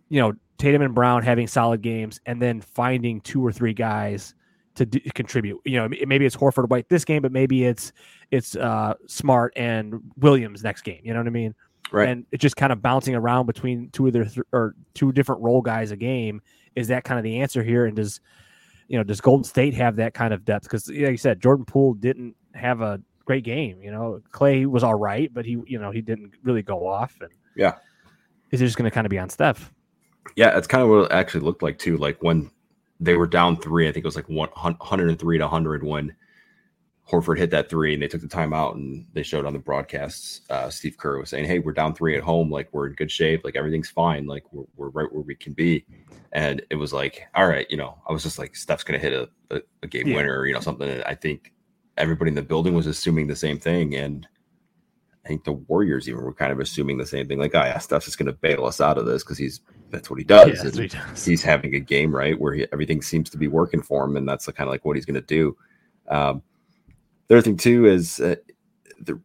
you 0.08 0.20
know, 0.20 0.34
Tatum 0.58 0.82
and 0.82 0.94
Brown 0.94 1.22
having 1.22 1.46
solid 1.46 1.82
games, 1.82 2.20
and 2.26 2.40
then 2.40 2.60
finding 2.60 3.20
two 3.20 3.44
or 3.44 3.52
three 3.52 3.74
guys 3.74 4.34
to 4.76 4.86
d- 4.86 5.00
contribute. 5.14 5.60
You 5.64 5.78
know, 5.78 5.88
maybe 6.06 6.26
it's 6.26 6.36
Horford 6.36 6.68
White 6.68 6.88
this 6.88 7.04
game, 7.04 7.22
but 7.22 7.32
maybe 7.32 7.64
it's 7.64 7.92
it's 8.30 8.56
uh, 8.56 8.94
Smart 9.06 9.52
and 9.56 10.00
Williams 10.16 10.62
next 10.62 10.82
game. 10.82 11.00
You 11.02 11.12
know 11.12 11.20
what 11.20 11.26
I 11.26 11.30
mean? 11.30 11.54
Right. 11.92 12.08
And 12.08 12.26
it's 12.32 12.42
just 12.42 12.56
kind 12.56 12.72
of 12.72 12.82
bouncing 12.82 13.14
around 13.14 13.46
between 13.46 13.90
two 13.90 14.06
of 14.06 14.12
their 14.12 14.24
th- 14.24 14.46
or 14.52 14.74
two 14.94 15.12
different 15.12 15.42
role 15.42 15.62
guys 15.62 15.90
a 15.90 15.96
game. 15.96 16.40
Is 16.74 16.88
that 16.88 17.04
kind 17.04 17.18
of 17.18 17.24
the 17.24 17.40
answer 17.40 17.62
here? 17.62 17.86
And 17.86 17.94
does 17.96 18.20
you 18.88 18.98
know 18.98 19.04
does 19.04 19.20
Golden 19.20 19.44
State 19.44 19.74
have 19.74 19.96
that 19.96 20.14
kind 20.14 20.34
of 20.34 20.44
depth? 20.44 20.64
Because 20.64 20.88
like 20.88 20.96
you 20.96 21.16
said, 21.16 21.40
Jordan 21.40 21.64
Poole 21.64 21.94
didn't 21.94 22.34
have 22.54 22.80
a 22.80 23.00
great 23.24 23.44
game. 23.44 23.82
You 23.82 23.90
know, 23.90 24.20
Clay 24.32 24.66
was 24.66 24.82
all 24.82 24.94
right, 24.94 25.32
but 25.32 25.44
he 25.44 25.58
you 25.66 25.78
know 25.78 25.90
he 25.90 26.00
didn't 26.00 26.34
really 26.42 26.62
go 26.62 26.86
off. 26.86 27.16
And 27.20 27.30
yeah, 27.54 27.74
is 28.50 28.60
it 28.60 28.66
just 28.66 28.76
going 28.76 28.90
to 28.90 28.94
kind 28.94 29.06
of 29.06 29.10
be 29.10 29.18
on 29.18 29.28
Steph? 29.28 29.72
Yeah, 30.36 30.50
that's 30.50 30.66
kind 30.66 30.82
of 30.82 30.88
what 30.88 31.04
it 31.06 31.12
actually 31.12 31.40
looked 31.40 31.62
like 31.62 31.78
too. 31.78 31.96
Like 31.96 32.22
when 32.22 32.50
they 33.00 33.14
were 33.14 33.26
down 33.26 33.56
three, 33.56 33.88
I 33.88 33.92
think 33.92 34.04
it 34.04 34.08
was 34.08 34.16
like 34.16 34.28
103 34.28 35.38
to 35.38 35.44
100 35.44 35.84
when 35.84 36.14
Horford 37.10 37.38
hit 37.38 37.50
that 37.50 37.68
three 37.68 37.92
and 37.92 38.02
they 38.02 38.08
took 38.08 38.22
the 38.22 38.26
timeout 38.26 38.74
and 38.74 39.06
they 39.12 39.22
showed 39.22 39.44
on 39.44 39.52
the 39.52 39.58
broadcasts. 39.58 40.40
Uh, 40.48 40.70
Steve 40.70 40.96
Kerr 40.96 41.18
was 41.18 41.28
saying, 41.28 41.44
Hey, 41.44 41.58
we're 41.58 41.72
down 41.72 41.94
three 41.94 42.16
at 42.16 42.22
home. 42.22 42.50
Like 42.50 42.68
we're 42.72 42.86
in 42.86 42.94
good 42.94 43.10
shape. 43.10 43.44
Like 43.44 43.56
everything's 43.56 43.90
fine. 43.90 44.26
Like 44.26 44.44
we're, 44.52 44.64
we're 44.76 44.88
right 44.88 45.12
where 45.12 45.22
we 45.22 45.34
can 45.34 45.52
be. 45.52 45.84
And 46.32 46.62
it 46.70 46.76
was 46.76 46.92
like, 46.92 47.26
all 47.34 47.46
right, 47.46 47.66
you 47.70 47.76
know, 47.76 47.98
I 48.08 48.12
was 48.12 48.22
just 48.22 48.38
like, 48.38 48.56
Steph's 48.56 48.84
going 48.84 48.98
to 48.98 49.06
hit 49.06 49.12
a, 49.12 49.56
a, 49.56 49.60
a 49.82 49.86
game 49.86 50.08
yeah. 50.08 50.16
winner, 50.16 50.46
you 50.46 50.54
know, 50.54 50.60
something. 50.60 50.88
And 50.88 51.04
I 51.04 51.14
think 51.14 51.52
everybody 51.96 52.30
in 52.30 52.34
the 52.34 52.42
building 52.42 52.74
was 52.74 52.86
assuming 52.86 53.26
the 53.26 53.36
same 53.36 53.58
thing. 53.58 53.94
And 53.94 54.26
I 55.24 55.28
think 55.28 55.44
the 55.44 55.52
Warriors 55.52 56.08
even 56.08 56.22
were 56.22 56.34
kind 56.34 56.52
of 56.52 56.60
assuming 56.60 56.98
the 56.98 57.06
same 57.06 57.26
thing. 57.26 57.38
Like, 57.38 57.54
oh 57.54 57.62
yeah, 57.62 57.78
Steph's 57.78 58.04
just 58.04 58.18
going 58.18 58.26
to 58.26 58.32
bail 58.32 58.66
us 58.66 58.80
out 58.80 58.98
of 58.98 59.06
this 59.06 59.22
because 59.22 59.38
he's 59.38 59.60
that's 59.90 60.10
what 60.10 60.18
he 60.18 60.24
does. 60.24 60.62
Yeah, 60.62 60.82
he 60.82 60.88
does. 60.88 61.24
He's 61.24 61.42
having 61.42 61.74
a 61.74 61.80
game 61.80 62.14
right 62.14 62.38
where 62.38 62.52
he, 62.52 62.66
everything 62.72 63.00
seems 63.00 63.30
to 63.30 63.38
be 63.38 63.48
working 63.48 63.80
for 63.80 64.04
him, 64.04 64.16
and 64.16 64.28
that's 64.28 64.46
kind 64.46 64.68
of 64.68 64.72
like 64.72 64.84
what 64.84 64.96
he's 64.96 65.06
going 65.06 65.14
to 65.14 65.20
do. 65.22 65.56
Um, 66.08 66.42
the 67.28 67.36
other 67.36 67.42
thing 67.42 67.56
too 67.56 67.86
is 67.86 68.20
uh, 68.20 68.36
the 69.00 69.18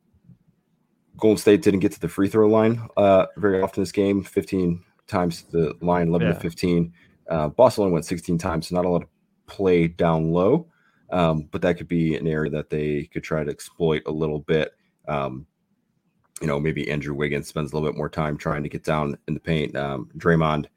Golden 1.17 1.37
State 1.37 1.61
didn't 1.61 1.81
get 1.81 1.91
to 1.91 1.99
the 1.99 2.07
free 2.07 2.29
throw 2.29 2.47
line 2.47 2.87
uh, 2.95 3.25
very 3.35 3.61
often 3.61 3.81
this 3.81 3.91
game. 3.91 4.23
Fifteen 4.23 4.83
times 5.07 5.43
the 5.51 5.75
line, 5.81 6.07
eleven 6.07 6.29
yeah. 6.29 6.33
to 6.33 6.39
fifteen. 6.39 6.93
Uh, 7.29 7.49
Boston 7.49 7.91
went 7.91 8.05
sixteen 8.05 8.37
times, 8.37 8.69
so 8.69 8.75
not 8.75 8.85
a 8.85 8.89
lot 8.89 9.03
of 9.03 9.09
play 9.47 9.87
down 9.87 10.31
low. 10.31 10.67
Um, 11.11 11.49
but 11.51 11.61
that 11.63 11.77
could 11.77 11.87
be 11.87 12.15
an 12.15 12.27
area 12.27 12.51
that 12.51 12.69
they 12.69 13.09
could 13.11 13.23
try 13.23 13.43
to 13.43 13.49
exploit 13.49 14.03
a 14.05 14.11
little 14.11 14.39
bit. 14.39 14.75
Um, 15.07 15.47
you 16.41 16.47
know, 16.47 16.59
maybe 16.59 16.89
Andrew 16.89 17.13
Wiggins 17.13 17.47
spends 17.47 17.71
a 17.71 17.75
little 17.75 17.89
bit 17.89 17.97
more 17.97 18.09
time 18.09 18.37
trying 18.37 18.63
to 18.63 18.69
get 18.69 18.83
down 18.83 19.17
in 19.27 19.33
the 19.33 19.39
paint. 19.39 19.75
Um, 19.75 20.09
Draymond 20.17 20.67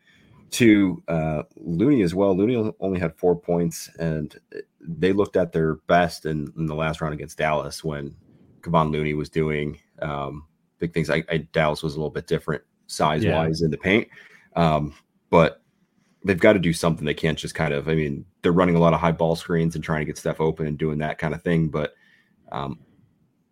to 0.52 1.02
uh, 1.09 1.42
Looney 1.57 2.02
as 2.02 2.14
well. 2.14 2.37
Looney 2.37 2.73
only 2.81 3.00
had 3.00 3.16
four 3.16 3.35
points, 3.35 3.90
and 3.99 4.35
they 4.81 5.12
looked 5.12 5.37
at 5.37 5.52
their 5.52 5.76
best 5.87 6.26
in, 6.26 6.52
in 6.57 6.66
the 6.66 6.75
last 6.75 7.00
round 7.00 7.14
against 7.14 7.38
Dallas 7.38 7.83
when 7.83 8.14
Kevon 8.61 8.92
Looney 8.92 9.14
was 9.14 9.31
doing 9.31 9.78
um, 10.00 10.47
big 10.78 10.92
things. 10.92 11.11
I, 11.11 11.25
I, 11.31 11.38
Dallas 11.52 11.83
was 11.83 11.95
a 11.95 11.97
little 11.97 12.11
bit 12.11 12.26
different 12.26 12.62
size 12.87 13.25
wise 13.25 13.61
yeah. 13.61 13.64
in 13.64 13.71
the 13.71 13.78
paint, 13.78 14.09
um, 14.54 14.95
but 15.31 15.62
they've 16.25 16.38
got 16.38 16.52
to 16.52 16.59
do 16.59 16.73
something. 16.73 17.04
They 17.04 17.14
can't 17.14 17.38
just 17.38 17.54
kind 17.54 17.73
of. 17.73 17.88
I 17.88 17.95
mean, 17.95 18.25
they're 18.42 18.52
running 18.52 18.76
a 18.76 18.81
lot 18.81 18.92
of 18.92 19.00
high 19.00 19.12
ball 19.12 19.37
screens 19.37 19.75
and 19.75 19.83
trying 19.83 20.00
to 20.00 20.07
get 20.07 20.19
stuff 20.19 20.40
open 20.40 20.66
and 20.66 20.76
doing 20.76 20.99
that 20.99 21.19
kind 21.19 21.35
of 21.35 21.42
thing, 21.42 21.69
but 21.69 21.95
um, 22.50 22.78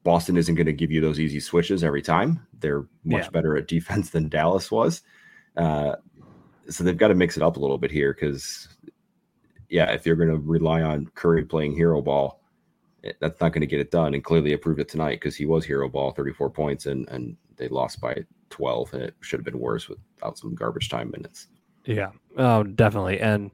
Boston 0.03 0.37
isn't 0.37 0.55
going 0.55 0.67
to 0.67 0.73
give 0.73 0.91
you 0.91 1.01
those 1.01 1.21
easy 1.21 1.41
switches 1.41 1.85
every 1.85 2.03
time. 2.03 2.47
They're 2.61 2.87
much 3.05 3.25
yeah. 3.25 3.31
better 3.31 3.57
at 3.57 3.69
defense 3.69 4.11
than 4.11 4.29
Dallas 4.29 4.71
was. 4.71 5.03
Uh, 5.57 5.97
so 6.69 6.85
they've 6.85 6.97
got 6.97 7.09
to 7.09 7.15
mix 7.15 7.37
it 7.37 7.43
up 7.43 7.57
a 7.57 7.61
little 7.61 7.79
bit 7.79 7.91
here 7.91 8.15
because, 8.15 8.69
yeah, 9.69 9.91
if 9.91 10.07
you're 10.07 10.17
going 10.17 10.31
to 10.31 10.39
rely 10.39 10.83
on 10.83 11.11
Curry 11.15 11.45
playing 11.45 11.75
hero 11.75 12.01
ball, 12.01 12.41
eh, 13.05 13.13
that's 13.21 13.41
not 13.41 13.53
going 13.53 13.61
to 13.61 13.67
get 13.67 13.81
it 13.81 13.91
done. 13.91 14.15
And 14.15 14.25
clearly, 14.25 14.53
it 14.53 14.63
proved 14.63 14.81
it 14.81 14.89
tonight 14.89 15.21
because 15.21 15.37
he 15.37 15.47
was 15.47 15.65
hero 15.65 15.89
ball, 15.89 16.13
34 16.13 16.51
points, 16.51 16.87
and 16.87 17.09
and 17.09 17.37
they 17.57 17.69
lost 17.69 18.01
by 18.01 18.25
12, 18.51 18.95
and 18.95 19.03
it 19.03 19.15
should 19.21 19.41
have 19.41 19.45
been 19.45 19.59
worse 19.59 19.89
without 19.89 20.39
some 20.39 20.55
garbage 20.55 20.89
time 20.89 21.11
minutes. 21.11 21.49
Yeah, 21.85 22.11
oh, 22.37 22.63
definitely. 22.63 23.21
And 23.21 23.51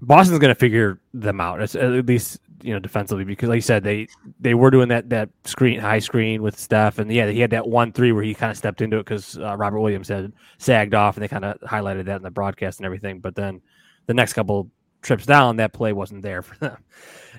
Boston's 0.00 0.38
going 0.38 0.54
to 0.54 0.58
figure 0.58 1.00
them 1.14 1.40
out. 1.40 1.62
It's, 1.62 1.74
at 1.74 2.06
least 2.06 2.40
you 2.62 2.72
know 2.72 2.78
defensively 2.78 3.24
because 3.24 3.48
like 3.48 3.56
you 3.56 3.62
said 3.62 3.82
they 3.82 4.06
they 4.40 4.54
were 4.54 4.70
doing 4.70 4.88
that 4.88 5.08
that 5.10 5.28
screen 5.44 5.78
high 5.78 5.98
screen 5.98 6.42
with 6.42 6.58
Steph 6.58 6.98
and 6.98 7.12
yeah 7.12 7.28
he 7.28 7.40
had 7.40 7.50
that 7.50 7.66
one 7.66 7.92
three 7.92 8.12
where 8.12 8.22
he 8.22 8.34
kind 8.34 8.50
of 8.50 8.56
stepped 8.56 8.80
into 8.80 8.98
it 8.98 9.04
because 9.04 9.38
uh, 9.38 9.56
Robert 9.56 9.80
Williams 9.80 10.08
had 10.08 10.32
sagged 10.58 10.94
off 10.94 11.16
and 11.16 11.22
they 11.22 11.28
kind 11.28 11.44
of 11.44 11.58
highlighted 11.60 12.04
that 12.06 12.16
in 12.16 12.22
the 12.22 12.30
broadcast 12.30 12.78
and 12.78 12.86
everything 12.86 13.20
but 13.20 13.34
then 13.34 13.60
the 14.06 14.14
next 14.14 14.32
couple 14.32 14.70
trips 15.02 15.26
down 15.26 15.56
that 15.56 15.72
play 15.72 15.92
wasn't 15.92 16.22
there 16.22 16.42
for 16.42 16.56
them. 16.56 16.76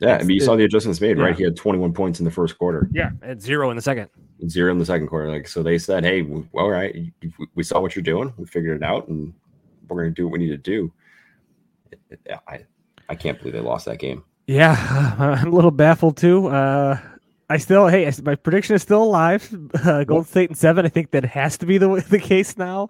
Yeah, 0.01 0.17
I 0.17 0.23
mean 0.23 0.31
you 0.31 0.41
it, 0.41 0.45
saw 0.45 0.55
the 0.55 0.63
adjustments 0.63 0.99
made 0.99 1.17
yeah. 1.17 1.23
right. 1.23 1.35
He 1.35 1.43
had 1.43 1.55
21 1.55 1.93
points 1.93 2.19
in 2.19 2.25
the 2.25 2.31
first 2.31 2.57
quarter. 2.57 2.89
Yeah, 2.91 3.11
at 3.21 3.39
zero 3.39 3.69
in 3.69 3.75
the 3.75 3.81
second. 3.81 4.09
Zero 4.49 4.71
in 4.71 4.79
the 4.79 4.85
second 4.85 5.07
quarter. 5.07 5.29
Like 5.29 5.47
so 5.47 5.61
they 5.61 5.77
said, 5.77 6.03
hey, 6.03 6.27
all 6.53 6.69
right, 6.69 7.13
we 7.53 7.63
saw 7.63 7.79
what 7.79 7.95
you're 7.95 8.03
doing, 8.03 8.33
we 8.35 8.45
figured 8.47 8.75
it 8.75 8.83
out, 8.83 9.07
and 9.07 9.31
we're 9.87 10.01
going 10.01 10.09
to 10.09 10.15
do 10.15 10.25
what 10.25 10.33
we 10.33 10.39
need 10.39 10.49
to 10.49 10.57
do. 10.57 10.91
I 12.47 12.65
I 13.07 13.15
can't 13.15 13.37
believe 13.37 13.53
they 13.53 13.59
lost 13.59 13.85
that 13.85 13.99
game. 13.99 14.23
Yeah, 14.47 15.15
I'm 15.41 15.47
a 15.47 15.55
little 15.55 15.71
baffled 15.71 16.17
too. 16.17 16.47
Uh, 16.47 16.99
I 17.49 17.57
still, 17.57 17.87
hey, 17.87 18.11
my 18.23 18.35
prediction 18.35 18.75
is 18.75 18.81
still 18.81 19.03
alive. 19.03 19.49
Uh, 19.83 20.03
Golden 20.05 20.25
State 20.25 20.49
in 20.49 20.55
seven. 20.55 20.85
I 20.85 20.89
think 20.89 21.11
that 21.11 21.25
has 21.25 21.57
to 21.57 21.65
be 21.65 21.77
the 21.77 21.87
the 22.09 22.19
case 22.19 22.57
now. 22.57 22.89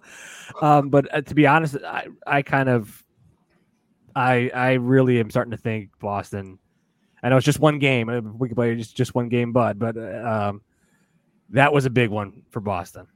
Um, 0.60 0.90
but 0.90 1.12
uh, 1.14 1.22
to 1.22 1.34
be 1.34 1.46
honest, 1.46 1.76
I, 1.84 2.06
I 2.26 2.42
kind 2.42 2.68
of, 2.68 3.02
I, 4.14 4.50
I 4.54 4.72
really 4.74 5.18
am 5.18 5.30
starting 5.30 5.50
to 5.50 5.56
think 5.56 5.90
Boston. 5.98 6.58
I 7.22 7.30
know 7.30 7.36
it's 7.36 7.46
just 7.46 7.58
one 7.58 7.78
game. 7.78 8.36
We 8.38 8.48
could 8.48 8.56
play 8.56 8.74
just 8.76 8.96
just 8.96 9.14
one 9.14 9.28
game, 9.28 9.52
bud. 9.52 9.78
But 9.78 9.96
uh, 9.96 10.48
um, 10.50 10.62
that 11.50 11.72
was 11.72 11.84
a 11.86 11.90
big 11.90 12.10
one 12.10 12.42
for 12.50 12.60
Boston. 12.60 13.06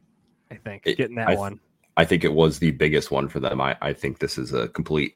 I 0.51 0.57
think 0.57 0.83
It- 0.87 0.97
getting 0.97 1.17
that 1.17 1.29
I 1.29 1.33
th- 1.33 1.39
one. 1.39 1.61
I 1.97 2.05
think 2.05 2.23
it 2.25 2.33
was 2.33 2.59
the 2.61 2.71
biggest 2.71 3.11
one 3.11 3.29
for 3.29 3.41
them. 3.41 3.61
I, 3.61 3.77
I 3.83 3.93
think 3.93 4.19
this 4.21 4.39
is 4.39 4.53
a 4.55 4.69
complete 4.69 5.15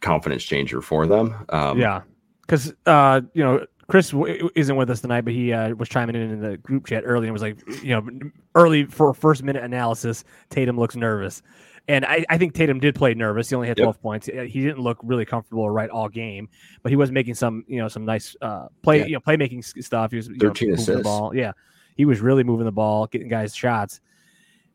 confidence 0.00 0.42
changer 0.44 0.82
for 0.82 1.06
them. 1.06 1.34
Um, 1.48 1.78
yeah, 1.78 2.02
because 2.42 2.72
uh, 2.86 3.20
you 3.34 3.42
know 3.42 3.64
Chris 3.88 4.10
w- 4.10 4.48
isn't 4.54 4.76
with 4.76 4.90
us 4.90 5.00
tonight, 5.00 5.22
but 5.22 5.32
he 5.32 5.52
uh, 5.52 5.74
was 5.74 5.88
chiming 5.88 6.16
in 6.16 6.30
in 6.30 6.40
the 6.40 6.56
group 6.58 6.86
chat 6.86 7.02
early 7.06 7.26
and 7.26 7.32
was 7.32 7.42
like, 7.42 7.58
you 7.82 7.90
know, 7.90 8.06
early 8.54 8.84
for 8.86 9.12
first 9.14 9.42
minute 9.42 9.62
analysis, 9.62 10.24
Tatum 10.50 10.78
looks 10.78 10.96
nervous. 10.96 11.42
And 11.88 12.04
I, 12.04 12.24
I 12.30 12.38
think 12.38 12.54
Tatum 12.54 12.78
did 12.78 12.94
play 12.94 13.12
nervous. 13.12 13.48
He 13.48 13.56
only 13.56 13.66
had 13.66 13.76
Yep. 13.76 13.84
12 13.84 14.00
points. 14.02 14.26
He 14.28 14.62
didn't 14.62 14.78
look 14.78 14.98
really 15.02 15.24
comfortable 15.24 15.64
or 15.64 15.72
right 15.72 15.90
all 15.90 16.08
game, 16.08 16.48
but 16.84 16.90
he 16.90 16.96
was 16.96 17.10
making 17.10 17.34
some, 17.34 17.64
you 17.66 17.78
know, 17.78 17.88
some 17.88 18.04
nice 18.04 18.36
uh, 18.40 18.68
play, 18.82 19.00
Yeah. 19.00 19.06
you 19.06 19.12
know, 19.14 19.20
playmaking 19.20 19.64
stuff. 19.82 20.12
He 20.12 20.16
was 20.16 20.28
you 20.28 20.34
know, 20.34 20.48
13 20.50 20.68
the 20.70 20.74
assists. 20.76 21.02
ball. 21.02 21.34
Yeah, 21.34 21.50
he 21.96 22.04
was 22.04 22.20
really 22.20 22.44
moving 22.44 22.66
the 22.66 22.72
ball, 22.72 23.08
getting 23.08 23.26
guys 23.28 23.52
shots. 23.52 24.00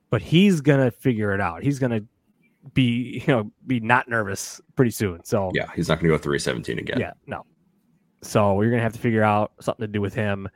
But 0.09 0.21
he's 0.21 0.59
gonna 0.59 0.91
figure 0.91 1.33
it 1.33 1.39
out. 1.39 1.63
He's 1.63 1.79
gonna 1.79 2.01
be, 2.74 3.24
you 3.25 3.33
know, 3.33 3.51
be 3.65 3.79
not 3.79 4.09
nervous 4.09 4.59
pretty 4.75 4.91
soon. 4.91 5.24
So 5.24 5.50
yeah, 5.55 5.69
he's 5.75 5.88
not 5.88 6.00
going 6.01 6.12
to 6.12 6.17
go 6.17 6.21
317 6.21 6.77
again. 6.79 7.00
yeah, 7.00 7.12
no. 7.25 7.45
So 8.21 8.62
you're 8.62 8.71
gonna 8.71 8.83
have 8.83 8.93
to 8.93 9.00
figure 9.00 9.24
out 9.24 9.51
something 9.62 9.83
to 9.83 9.91
do 9.91 10.01
with 10.01 10.13
him. 10.13 10.50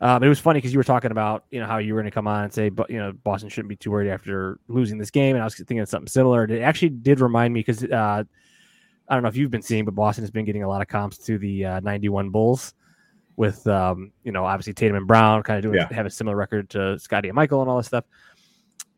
Um, 0.00 0.22
it 0.22 0.28
was 0.28 0.38
funny 0.38 0.58
because 0.58 0.72
you 0.72 0.78
were 0.78 0.84
talking 0.84 1.10
about 1.10 1.44
you 1.50 1.58
know 1.60 1.66
how 1.66 1.78
you 1.78 1.92
were 1.92 2.00
going 2.00 2.10
to 2.10 2.14
come 2.14 2.28
on 2.28 2.44
and 2.44 2.52
say, 2.52 2.68
but 2.68 2.88
you 2.88 2.98
know 2.98 3.12
Boston 3.12 3.48
shouldn't 3.48 3.68
be 3.68 3.74
too 3.76 3.90
worried 3.90 4.10
after 4.10 4.60
losing 4.68 4.96
this 4.96 5.10
game, 5.10 5.34
and 5.34 5.42
I 5.42 5.44
was 5.44 5.56
thinking 5.56 5.80
of 5.80 5.88
something 5.88 6.06
similar. 6.08 6.44
It 6.44 6.62
actually 6.62 6.90
did 6.90 7.18
remind 7.20 7.52
me 7.52 7.60
because 7.60 7.82
uh, 7.82 8.22
I 9.08 9.14
don't 9.14 9.22
know 9.24 9.28
if 9.28 9.36
you've 9.36 9.50
been 9.50 9.62
seeing, 9.62 9.84
but 9.84 9.96
Boston 9.96 10.22
has 10.22 10.30
been 10.30 10.44
getting 10.44 10.62
a 10.62 10.68
lot 10.68 10.82
of 10.82 10.86
comps 10.88 11.18
to 11.18 11.36
the 11.38 11.64
uh, 11.64 11.80
'91 11.80 12.30
Bulls 12.30 12.74
with 13.36 13.66
um, 13.66 14.12
you 14.22 14.30
know 14.30 14.44
obviously 14.44 14.72
Tatum 14.72 14.96
and 14.96 15.06
Brown 15.06 15.42
kind 15.42 15.58
of 15.58 15.64
doing 15.64 15.74
Yeah. 15.80 15.92
have 15.92 16.06
a 16.06 16.10
similar 16.10 16.36
record 16.36 16.70
to 16.70 16.96
Scottie 17.00 17.28
and 17.28 17.34
Michael 17.34 17.60
and 17.60 17.68
all 17.68 17.78
this 17.78 17.88
stuff, 17.88 18.04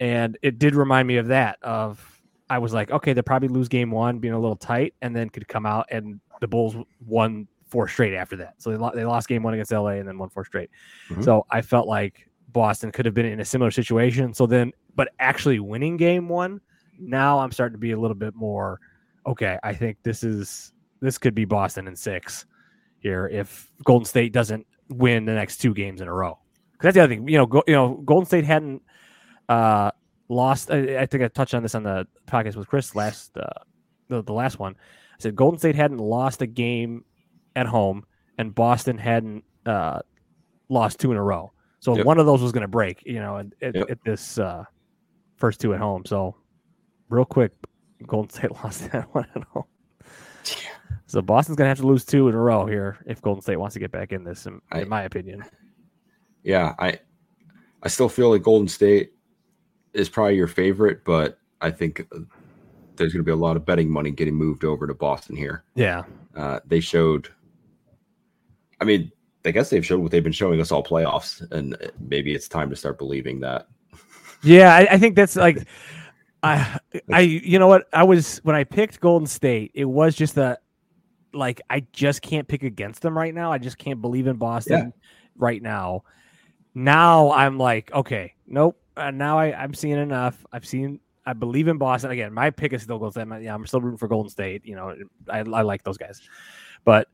and 0.01 0.37
it 0.43 0.59
did 0.59 0.75
remind 0.75 1.09
me 1.09 1.17
of 1.17 1.29
that. 1.29 1.59
Of 1.63 2.21
I 2.51 2.59
was 2.59 2.75
like, 2.75 2.91
okay, 2.91 3.15
they'll 3.15 3.23
probably 3.23 3.49
lose 3.49 3.69
game 3.69 3.91
one, 3.91 4.19
being 4.19 4.35
a 4.35 4.39
little 4.39 4.57
tight, 4.57 4.93
and 5.01 5.17
then 5.17 5.31
could 5.31 5.49
come 5.49 5.65
out 5.65 5.87
and 5.91 6.21
the 6.41 6.49
Bulls 6.49 6.77
won 7.07 7.47
four 7.71 7.89
straight 7.89 8.15
after 8.15 8.37
that. 8.37 8.55
So 8.59 8.71
they, 8.71 8.77
lo- 8.77 8.93
they 8.95 9.05
lost 9.05 9.29
game 9.29 9.43
one 9.43 9.55
against 9.55 9.73
LA 9.73 9.91
and 9.91 10.07
then 10.09 10.19
won 10.19 10.29
four 10.29 10.45
straight. 10.45 10.71
Mhm. 11.09 11.25
So 11.25 11.47
I 11.51 11.63
felt 11.63 11.87
like 11.87 12.29
Boston 12.49 12.91
could 12.91 13.07
have 13.07 13.15
been 13.15 13.27
in 13.27 13.41
a 13.41 13.45
similar 13.45 13.71
situation. 13.71 14.35
So 14.35 14.47
then, 14.47 14.73
but 14.97 15.09
actually 15.19 15.61
winning 15.61 15.97
game 15.97 16.29
one, 16.29 16.61
now 16.99 17.39
I'm 17.39 17.53
starting 17.53 17.75
to 17.75 17.79
be 17.79 17.93
a 17.93 17.99
little 17.99 18.17
bit 18.17 18.35
more 18.35 18.81
okay. 19.27 19.59
I 19.63 19.73
think 19.75 19.99
this 20.03 20.23
is 20.23 20.73
this 21.01 21.17
could 21.17 21.35
be 21.35 21.45
Boston 21.45 21.87
in 21.89 21.97
six 21.97 22.45
here 22.99 23.29
if 23.29 23.71
Golden 23.85 24.05
State 24.05 24.33
doesn't 24.33 24.67
win 24.89 25.25
the 25.25 25.33
next 25.33 25.59
two 25.59 25.73
games 25.73 26.01
in 26.01 26.09
a 26.09 26.13
row. 26.13 26.39
Because 26.73 26.89
that's 26.89 26.95
the 26.95 27.01
other 27.03 27.15
thing, 27.15 27.29
you 27.29 27.39
know, 27.39 27.47
go, 27.47 27.63
you 27.67 27.75
know, 27.75 27.95
Golden 28.05 28.27
State 28.27 28.45
hadn't 28.45 28.83
uh, 29.49 29.91
lost. 30.29 30.71
I, 30.71 30.99
I 30.99 31.07
think 31.07 31.23
I 31.23 31.29
touched 31.29 31.55
on 31.55 31.63
this 31.63 31.75
on 31.75 31.83
the 31.83 32.07
podcast 32.27 32.57
with 32.57 32.69
Chris 32.69 32.95
last 32.95 33.37
uh, 33.37 33.47
the, 34.09 34.23
the 34.23 34.33
last 34.33 34.59
one. 34.59 34.75
I 34.75 35.17
said 35.23 35.37
Golden 35.37 35.59
State 35.59 35.77
hadn't 35.77 35.99
lost 35.99 36.43
a 36.43 36.47
game 36.47 37.05
at 37.57 37.67
home, 37.67 38.05
and 38.39 38.55
Boston 38.55 38.97
hadn't 38.99 39.45
uh, 39.67 40.01
lost 40.69 40.99
two 41.01 41.11
in 41.11 41.17
a 41.19 41.23
row. 41.23 41.53
So 41.81 41.97
Yep. 41.97 42.07
one 42.07 42.19
of 42.19 42.27
those 42.27 42.43
was 42.43 42.53
going 42.53 42.63
to 42.63 42.69
break, 42.69 43.03
you 43.07 43.21
know, 43.21 43.39
at, 43.39 43.47
at, 43.63 43.75
Yep. 43.75 43.91
at 43.91 43.99
this 44.05 44.39
uh, 44.39 44.65
first 45.37 45.61
two 45.61 45.73
at 45.75 45.81
home. 45.81 46.05
So 46.05 46.37
real 47.09 47.25
quick, 47.25 47.53
Golden 48.07 48.31
State 48.37 48.53
lost 48.53 48.91
that 48.93 49.13
one 49.15 49.27
at 49.35 49.43
home. 49.45 49.65
So 51.07 51.21
Boston's 51.21 51.57
going 51.57 51.67
to 51.67 51.71
have 51.71 51.79
to 51.81 51.87
lose 51.87 52.05
two 52.05 52.29
in 52.29 52.35
a 52.35 52.39
row 52.39 52.67
here 52.67 52.99
if 53.07 53.21
Golden 53.21 53.43
State 53.43 53.57
wants 53.57 53.75
to 53.75 53.81
get 53.81 53.91
back 53.91 54.13
in 54.13 54.23
this, 54.25 54.47
in, 54.47 54.61
I- 54.71 54.83
in 54.83 54.89
my 54.89 55.03
opinion. 55.03 55.45
yeah, 56.45 56.75
I 56.79 57.01
I 57.83 57.89
still 57.89 58.09
feel 58.11 58.31
like 58.31 58.43
Golden 58.43 58.69
State 58.69 59.13
is 59.95 60.09
probably 60.09 60.37
your 60.37 60.47
favorite, 60.47 61.03
but 61.05 61.39
I 61.63 61.71
think 61.71 62.07
there's 62.97 63.13
going 63.13 63.21
to 63.25 63.27
be 63.27 63.33
a 63.33 63.37
lot 63.37 63.57
of 63.57 63.65
betting 63.65 63.91
money 63.91 64.11
getting 64.11 64.35
moved 64.35 64.65
over 64.65 64.87
to 64.87 64.95
Boston 64.95 65.35
here. 65.35 65.65
Yeah, 65.75 66.05
Uh, 66.37 66.61
they 66.67 66.81
showed, 66.81 67.29
I 68.81 68.85
mean, 68.85 69.11
I 69.45 69.51
guess 69.51 69.71
they've 69.71 69.85
showed 69.85 70.01
what 70.01 70.11
they've 70.11 70.23
been 70.23 70.33
showing 70.33 70.61
us 70.61 70.73
all 70.73 70.83
playoffs, 70.83 71.49
and 71.51 71.77
maybe 71.99 72.35
it's 72.35 72.49
time 72.49 72.71
to 72.71 72.77
start 72.77 72.99
believing 72.99 73.41
that. 73.41 73.69
Yeah, 74.43 74.75
I, 74.75 74.95
I 74.95 74.99
think 74.99 75.17
that's 75.17 75.37
like 75.37 75.67
I 76.43 76.79
I 77.13 77.21
you 77.21 77.59
know 77.59 77.67
what 77.67 77.87
I 77.93 78.05
was 78.05 78.39
when 78.39 78.57
I 78.57 78.65
picked 78.65 79.01
Golden 79.01 79.27
State, 79.27 79.73
it 79.75 79.85
was 79.85 80.15
just 80.15 80.37
a 80.37 80.59
like 81.33 81.61
I 81.71 81.87
just 81.93 82.23
can't 82.23 82.49
pick 82.49 82.63
against 82.63 83.03
them 83.03 83.17
right 83.17 83.35
now. 83.35 83.53
I 83.53 83.59
just 83.59 83.79
can't 83.79 84.01
believe 84.01 84.27
in 84.27 84.37
Boston 84.37 84.93
right 85.37 85.63
now. 85.63 86.03
Now 86.75 87.33
I'm 87.33 87.59
like, 87.59 87.93
okay, 87.93 88.35
nope. 88.47 88.77
Uh, 88.97 89.11
now 89.11 89.39
I, 89.39 89.55
I'm 89.55 89.75
seeing 89.75 89.99
enough. 89.99 90.45
I've 90.53 90.67
seen 90.67 91.01
I 91.27 91.33
believe 91.33 91.69
in 91.69 91.79
Boston 91.79 92.11
again. 92.11 92.33
My 92.33 92.51
pick 92.51 92.73
is 92.73 92.83
still 92.83 92.99
Golden 92.99 93.29
State. 93.29 93.43
Yeah, 93.43 93.55
I'm 93.55 93.67
still 93.67 93.81
rooting 93.81 93.99
for 93.99 94.09
Golden 94.09 94.31
State. 94.31 94.65
You 94.65 94.77
know, 94.77 94.95
I, 95.29 95.39
I 95.39 95.63
like 95.63 95.85
those 95.85 95.99
guys, 95.99 96.21
but 96.85 97.09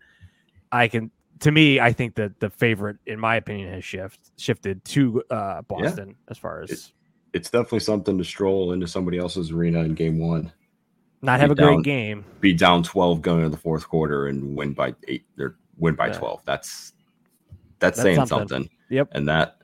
I 0.71 0.89
can. 0.89 1.11
To 1.41 1.53
me, 1.53 1.81
I 1.81 1.93
think 1.93 2.15
that 2.15 2.41
the 2.41 2.49
favorite, 2.51 2.97
in 3.07 3.21
my 3.21 3.37
opinion, 3.37 3.73
has 3.73 3.85
shift 3.85 4.19
shifted 4.39 4.85
to 4.87 5.23
uh, 5.31 5.63
Boston 5.63 6.17
as 6.29 6.39
far 6.39 6.63
as 6.63 6.71
It- 6.71 6.93
It's 7.35 7.51
definitely 7.51 7.81
something 7.81 8.17
to 8.17 8.25
stroll 8.25 8.73
into 8.73 8.87
somebody 8.87 9.19
else's 9.19 9.51
arena 9.51 9.81
in 9.81 9.95
game 9.95 10.19
one, 10.19 10.51
not 11.21 11.39
have 11.41 11.51
a 11.51 11.55
be 11.55 11.63
great 11.63 11.83
game. 11.83 12.25
be 12.41 12.55
down 12.55 12.83
12 12.83 13.21
going 13.21 13.39
into 13.41 13.51
the 13.51 13.57
fourth 13.59 13.87
quarter, 13.89 14.29
and 14.29 14.57
win 14.57 14.73
by 14.73 14.95
eight 15.09 15.25
or 15.39 15.59
win 15.79 15.95
by 15.95 16.07
Yeah. 16.09 16.19
12. 16.19 16.43
That's 16.47 16.95
that's, 17.79 17.99
That's 17.99 18.01
saying 18.03 18.27
something. 18.27 18.49
something. 18.49 18.71
Yep. 18.89 19.09
and 19.13 19.29
that 19.29 19.59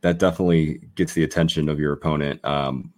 that 0.00 0.18
definitely 0.18 0.80
gets 0.94 1.12
the 1.14 1.24
attention 1.24 1.68
of 1.68 1.78
your 1.78 1.92
opponent. 1.92 2.42
Um, 2.44 2.92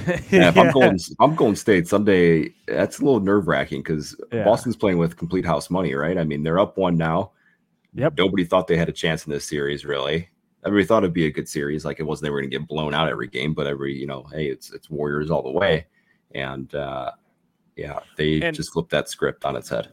yeah, 0.30 0.48
if 0.48 0.56
I'm 0.58 0.70
going, 0.72 0.96
if 0.96 1.14
I'm 1.20 1.34
going 1.34 1.56
state 1.56 1.88
someday. 1.88 2.52
That's 2.66 2.98
a 2.98 3.04
little 3.04 3.20
nerve 3.20 3.46
wracking 3.48 3.82
because 3.82 4.16
Yeah. 4.32 4.44
Boston's 4.44 4.76
playing 4.76 4.98
with 4.98 5.16
complete 5.16 5.44
house 5.44 5.70
money, 5.70 5.94
right? 5.94 6.18
I 6.18 6.24
mean, 6.24 6.42
they're 6.42 6.58
up 6.58 6.76
one 6.76 6.96
now. 6.96 7.32
Yep. 7.94 8.14
Nobody 8.18 8.44
thought 8.44 8.66
they 8.66 8.76
had 8.76 8.88
a 8.88 8.92
chance 8.92 9.26
in 9.26 9.32
this 9.32 9.44
series, 9.46 9.84
really. 9.84 10.28
Everybody 10.66 10.86
thought 10.86 11.02
it'd 11.04 11.14
be 11.14 11.26
a 11.26 11.30
good 11.32 11.48
series. 11.48 11.84
Like 11.84 12.00
it 12.00 12.02
wasn't 12.02 12.24
they 12.24 12.30
were 12.30 12.40
going 12.40 12.50
to 12.50 12.58
get 12.58 12.66
blown 12.68 12.92
out 12.92 13.08
every 13.08 13.28
game, 13.28 13.54
but 13.54 13.66
every 13.66 13.94
you 13.98 14.06
know, 14.06 14.24
hey, 14.32 14.46
it's 14.46 14.72
it's 14.72 14.90
Warriors 14.90 15.30
all 15.30 15.42
the 15.42 15.50
way, 15.50 15.86
and 16.34 16.74
uh, 16.74 17.12
yeah, 17.76 18.00
they 18.16 18.42
And- 18.42 18.54
just 18.56 18.72
flipped 18.72 18.90
that 18.90 19.08
script 19.08 19.44
on 19.44 19.56
its 19.56 19.68
head. 19.68 19.88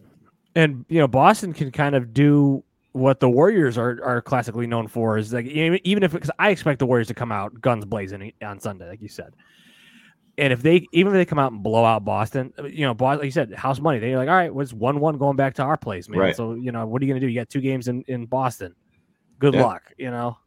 and 0.55 0.83
you 0.89 0.99
know 0.99 1.07
Boston 1.07 1.53
can 1.53 1.71
kind 1.71 1.95
of 1.95 2.13
do 2.13 2.63
what 2.93 3.19
the 3.19 3.29
Warriors 3.29 3.77
are 3.77 3.99
are 4.03 4.21
classically 4.21 4.67
known 4.67 4.87
for 4.87 5.17
is 5.17 5.31
like 5.33 5.45
even 5.45 5.79
even 5.83 6.03
if 6.03 6.11
because 6.11 6.31
I 6.39 6.49
expect 6.49 6.79
the 6.79 6.85
Warriors 6.87 7.07
to 7.07 7.13
come 7.13 7.31
out 7.31 7.61
guns 7.61 7.85
blazing 7.85 8.33
on 8.41 8.59
Sunday, 8.59 8.87
like 8.89 9.01
you 9.01 9.07
said. 9.09 9.33
And 10.37 10.51
if 10.51 10.63
they 10.63 10.87
even 10.91 11.13
if 11.13 11.17
they 11.17 11.25
come 11.25 11.37
out 11.37 11.51
and 11.51 11.61
blow 11.61 11.85
out 11.85 12.03
Boston, 12.03 12.53
uh, 12.57 12.63
you 12.65 12.85
know, 12.85 12.93
Boston, 12.95 13.19
like 13.19 13.25
you 13.25 13.31
said, 13.31 13.53
house 13.53 13.79
money. 13.79 13.99
They're 13.99 14.17
like, 14.17 14.29
all 14.29 14.35
right, 14.35 14.53
was 14.53 14.73
one 14.73 14.99
one 14.99 15.17
going 15.19 15.35
back 15.35 15.53
to 15.55 15.63
our 15.63 15.77
place, 15.77 16.09
man. 16.09 16.19
Right. 16.19 16.35
So 16.35 16.53
you 16.53 16.71
know, 16.71 16.87
what 16.87 17.01
are 17.01 17.05
you 17.05 17.11
gonna 17.13 17.19
do? 17.19 17.27
You 17.27 17.39
got 17.39 17.49
two 17.49 17.61
games 17.61 17.87
in 17.87 18.03
in 18.07 18.25
Boston. 18.25 18.73
Good 19.39 19.53
Yeah. 19.53 19.63
luck, 19.65 19.83
you 19.97 20.09
know. 20.09 20.37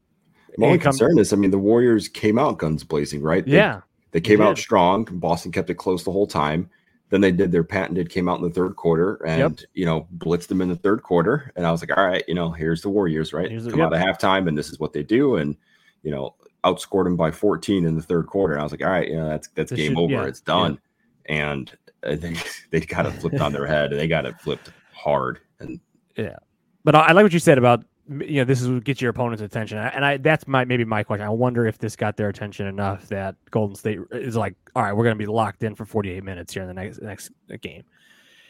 My 0.58 0.66
only 0.68 0.78
come- 0.78 0.92
concern 0.92 1.18
is, 1.18 1.32
I 1.32 1.36
mean, 1.36 1.50
the 1.50 1.58
Warriors 1.58 2.08
came 2.08 2.38
out 2.38 2.58
guns 2.58 2.82
blazing, 2.82 3.20
right? 3.22 3.44
They- 3.44 3.52
yeah, 3.52 3.82
They 4.12 4.20
came 4.20 4.40
out 4.40 4.56
strong. 4.58 5.04
Boston 5.04 5.52
kept 5.52 5.68
it 5.70 5.74
close 5.74 6.02
the 6.02 6.12
whole 6.12 6.26
time. 6.26 6.70
Then 7.10 7.20
they 7.20 7.30
did 7.30 7.52
their 7.52 7.62
patented 7.62 8.08
came 8.10 8.28
out 8.28 8.38
in 8.38 8.44
the 8.44 8.50
third 8.50 8.74
quarter 8.74 9.24
and 9.24 9.64
you 9.74 9.84
know 9.86 10.08
blitzed 10.18 10.48
them 10.48 10.60
in 10.62 10.68
the 10.68 10.74
third 10.76 11.04
quarter. 11.04 11.52
And 11.54 11.64
I 11.64 11.70
was 11.70 11.80
like, 11.80 11.96
all 11.96 12.04
right, 12.04 12.24
you 12.26 12.34
know, 12.34 12.50
here's 12.50 12.82
the 12.82 12.88
Warriors, 12.88 13.32
right? 13.32 13.48
Here's 13.50 13.64
the- 13.64 13.70
Come 13.70 13.82
out 13.82 13.92
of 13.92 14.00
halftime, 14.00 14.48
and 14.48 14.58
this 14.58 14.70
is 14.70 14.80
what 14.80 14.92
they 14.92 15.04
do. 15.04 15.36
And 15.36 15.56
you 16.02 16.10
know, 16.10 16.34
outscored 16.66 17.04
them 17.04 17.16
by 17.16 17.30
14 17.30 17.84
in 17.86 17.94
the 17.96 18.02
third 18.02 18.26
quarter. 18.26 18.54
And 18.54 18.60
I 18.60 18.64
was 18.64 18.72
like, 18.72 18.82
all 18.82 18.90
right, 18.90 19.08
you 19.08 19.16
know, 19.16 19.28
that's 19.28 19.48
that's 19.54 19.70
This 19.70 19.78
game 19.78 19.92
should- 19.92 19.98
over. 19.98 20.12
yeah, 20.12 20.24
it's 20.24 20.40
done. 20.40 20.78
And 21.26 21.72
I 22.06 22.16
think 22.16 22.46
they 22.70 22.80
got 22.80 23.06
it 23.06 23.12
flipped 23.12 23.40
on 23.40 23.52
their 23.52 23.66
head, 23.66 23.90
and 23.92 24.00
they 24.00 24.08
got 24.08 24.26
it 24.26 24.38
flipped 24.40 24.70
hard. 24.92 25.40
And 25.60 25.80
yeah, 26.16 26.36
But 26.84 26.94
I, 26.94 27.00
I 27.08 27.12
like 27.12 27.22
what 27.24 27.32
you 27.32 27.38
said 27.38 27.58
about 27.58 27.84
you 28.08 28.36
know 28.36 28.44
this 28.44 28.62
is 28.62 28.68
what 28.68 28.84
gets 28.84 29.00
your 29.00 29.10
opponent's 29.10 29.42
attention, 29.42 29.78
and 29.78 30.04
I 30.04 30.16
that's 30.18 30.46
my 30.46 30.64
maybe 30.64 30.84
my 30.84 31.02
question. 31.02 31.26
I 31.26 31.30
wonder 31.30 31.66
if 31.66 31.78
this 31.78 31.96
got 31.96 32.16
their 32.16 32.28
attention 32.28 32.66
enough 32.68 33.08
that 33.08 33.34
Golden 33.50 33.74
State 33.74 33.98
is 34.12 34.36
like, 34.36 34.54
all 34.76 34.82
right, 34.84 34.92
we're 34.92 35.02
going 35.02 35.16
to 35.16 35.18
be 35.18 35.26
locked 35.26 35.64
in 35.64 35.74
for 35.74 35.84
48 35.84 36.22
minutes 36.22 36.54
here 36.54 36.62
in 36.62 36.68
the 36.68 36.74
next 36.74 37.02
next 37.02 37.32
game. 37.60 37.82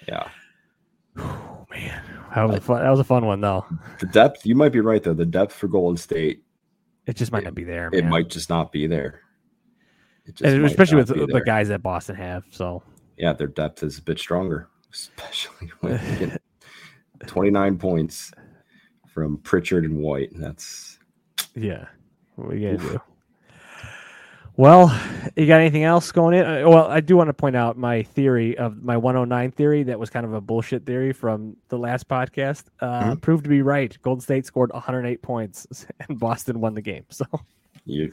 yeah, 0.06 0.28
Oh 1.16 1.66
man, 1.70 2.02
that 2.35 2.42
was 2.46 2.56
a 2.56 2.61
fun, 2.61 2.82
that 2.82 2.90
was 2.90 3.00
a 3.00 3.04
fun 3.04 3.25
one 3.25 3.40
though. 3.40 3.64
the 4.00 4.06
depth. 4.06 4.44
You 4.44 4.54
might 4.54 4.73
be 4.73 4.80
right 4.80 5.02
though. 5.02 5.14
The 5.14 5.25
depth 5.25 5.54
for 5.54 5.68
Golden 5.68 5.96
State, 5.96 6.42
It 7.06 7.16
just 7.16 7.32
might 7.32 7.44
not 7.44 7.54
be 7.54 7.64
there. 7.64 7.88
it 7.92 8.02
man. 8.02 8.10
might 8.10 8.28
just 8.28 8.50
not 8.50 8.72
be 8.72 8.86
there. 8.86 9.20
It 10.26 10.34
just 10.34 10.56
especially 10.56 10.96
with 10.96 11.08
the 11.08 11.26
there. 11.26 11.44
guys 11.44 11.68
that 11.68 11.82
Boston 11.82 12.16
have. 12.16 12.44
So 12.50 12.82
yeah, 13.16 13.32
their 13.32 13.46
depth 13.46 13.82
is 13.82 13.98
a 13.98 14.02
bit 14.02 14.18
stronger, 14.18 14.68
especially 14.92 15.70
when 15.80 16.38
29 17.26 17.78
points 17.78 18.32
from 19.06 19.38
Pritchard 19.38 19.84
and 19.84 19.98
White. 19.98 20.30
That's 20.34 20.98
yeah, 21.54 21.86
what 22.34 22.52
are 22.52 22.56
you 22.56 22.76
gonna 22.76 22.90
do? 22.90 23.00
Well, 24.58 24.88
you 25.36 25.46
got 25.46 25.60
anything 25.60 25.84
else 25.84 26.10
going 26.12 26.34
in? 26.34 26.46
Uh, 26.46 26.68
Well, 26.68 26.86
I 26.86 27.00
do 27.00 27.14
want 27.16 27.28
to 27.28 27.34
point 27.34 27.56
out 27.56 27.76
my 27.76 28.02
theory 28.02 28.56
of 28.56 28.82
my 28.82 28.96
109 28.96 29.50
theory 29.50 29.82
that 29.82 29.98
was 29.98 30.08
kind 30.08 30.25
of 30.25 30.32
a 30.32 30.40
bullshit 30.40 30.86
theory 30.86 31.12
from 31.12 31.56
the 31.68 31.76
last 31.76 32.08
podcast. 32.08 32.64
Uh, 32.80 33.02
Mhm. 33.10 33.20
Proved 33.20 33.44
to 33.44 33.50
be 33.50 33.60
right. 33.60 33.96
Golden 34.00 34.22
State 34.22 34.46
scored 34.46 34.72
108 34.72 35.20
points 35.20 35.86
and 36.08 36.18
Boston 36.18 36.60
won 36.60 36.75
the 36.75 36.80
game. 36.80 37.04
So 37.10 37.26
You, 37.84 38.12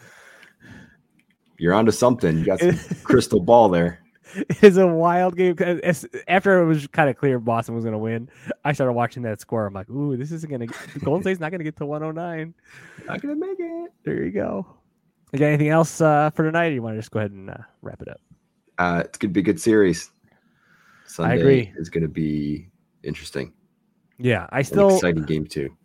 you're 1.57 1.73
onto 1.73 1.91
something. 1.91 2.38
You 2.39 2.45
got 2.45 2.59
some 2.59 2.77
crystal 3.03 3.39
ball 3.39 3.69
there. 3.69 4.00
It 4.35 4.63
is 4.63 4.77
a 4.77 4.88
wild 4.88 5.38
game. 5.38 5.55
After 6.27 6.62
it 6.62 6.65
was 6.65 6.88
kind 6.88 7.09
of 7.09 7.15
clear 7.17 7.39
Boston 7.39 7.75
was 7.75 7.83
going 7.85 7.93
to 7.93 8.00
win, 8.00 8.29
I 8.65 8.73
started 8.73 8.93
watching 8.93 9.23
that 9.23 9.39
score. 9.39 9.65
I'm 9.65 9.73
like, 9.73 9.89
ooh, 9.89 10.17
this 10.17 10.31
isn't 10.31 10.50
going 10.50 10.67
to. 10.67 11.00
Golden 11.00 11.21
State's 11.23 11.39
not 11.39 11.51
going 11.51 11.59
to 11.59 11.63
get 11.65 11.75
to 11.77 11.85
109. 11.85 12.53
Not 13.05 13.21
going 13.21 13.39
to 13.39 13.47
make 13.47 13.59
it. 13.59 13.91
There 14.03 14.23
you 14.23 14.31
go. 14.31 14.65
You 15.34 15.40
got 15.40 15.48
anything 15.48 15.70
else 15.70 16.00
uh, 16.00 16.30
for 16.30 16.44
tonight? 16.44 16.68
Or 16.68 16.72
you 16.75 16.84
want 16.84 16.96
to 16.96 17.00
just 17.00 17.10
go 17.12 17.20
ahead 17.20 17.32
and 17.32 17.50
uh, 17.50 17.58
wrap 17.82 18.02
it 18.04 18.08
up? 18.08 18.22
Uh, 18.78 19.02
it's 19.04 19.18
going 19.18 19.32
to 19.32 19.34
be 19.34 19.40
a 19.40 19.44
good 19.44 19.60
series. 19.60 20.12
Sunday 21.08 21.34
I 21.34 21.38
agree. 21.38 21.74
is 21.75 21.90
going 21.90 22.04
to 22.04 22.08
be 22.08 22.70
interesting. 23.04 23.52
Yeah, 24.20 24.48
I 24.52 24.60
An 24.60 24.66
still, 24.66 24.94
exciting 24.96 25.24
game 25.24 25.46
too. 25.48 25.75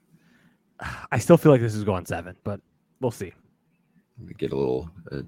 I 1.12 1.18
still 1.18 1.38
feel 1.38 1.50
like 1.50 1.62
this 1.62 1.74
is 1.74 1.82
going 1.82 2.04
seven, 2.04 2.36
but 2.44 2.60
we'll 3.00 3.10
see. 3.10 3.32
We 4.24 4.34
get 4.34 4.52
a 4.52 4.56
little 4.56 4.90
uh, 5.10 5.22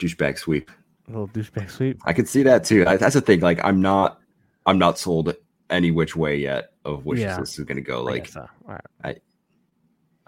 douchebag 0.00 0.38
sweep. 0.38 0.70
A 1.08 1.10
little 1.10 1.28
douchebag 1.28 1.70
sweep. 1.70 2.00
I 2.06 2.14
could 2.14 2.28
see 2.28 2.42
that 2.44 2.64
too. 2.64 2.84
I, 2.86 2.96
that's 2.96 3.14
the 3.14 3.20
thing. 3.20 3.40
Like 3.40 3.62
I'm 3.62 3.82
not, 3.82 4.20
I'm 4.64 4.78
not 4.78 4.98
sold 4.98 5.34
any 5.68 5.90
which 5.90 6.16
way 6.16 6.36
yet 6.36 6.72
of 6.86 7.04
which 7.04 7.20
Yeah. 7.20 7.38
this 7.38 7.58
is 7.58 7.64
going 7.66 7.76
to 7.76 7.82
go. 7.82 8.02
Like 8.02 8.28
so. 8.28 8.48
Right. 8.64 9.20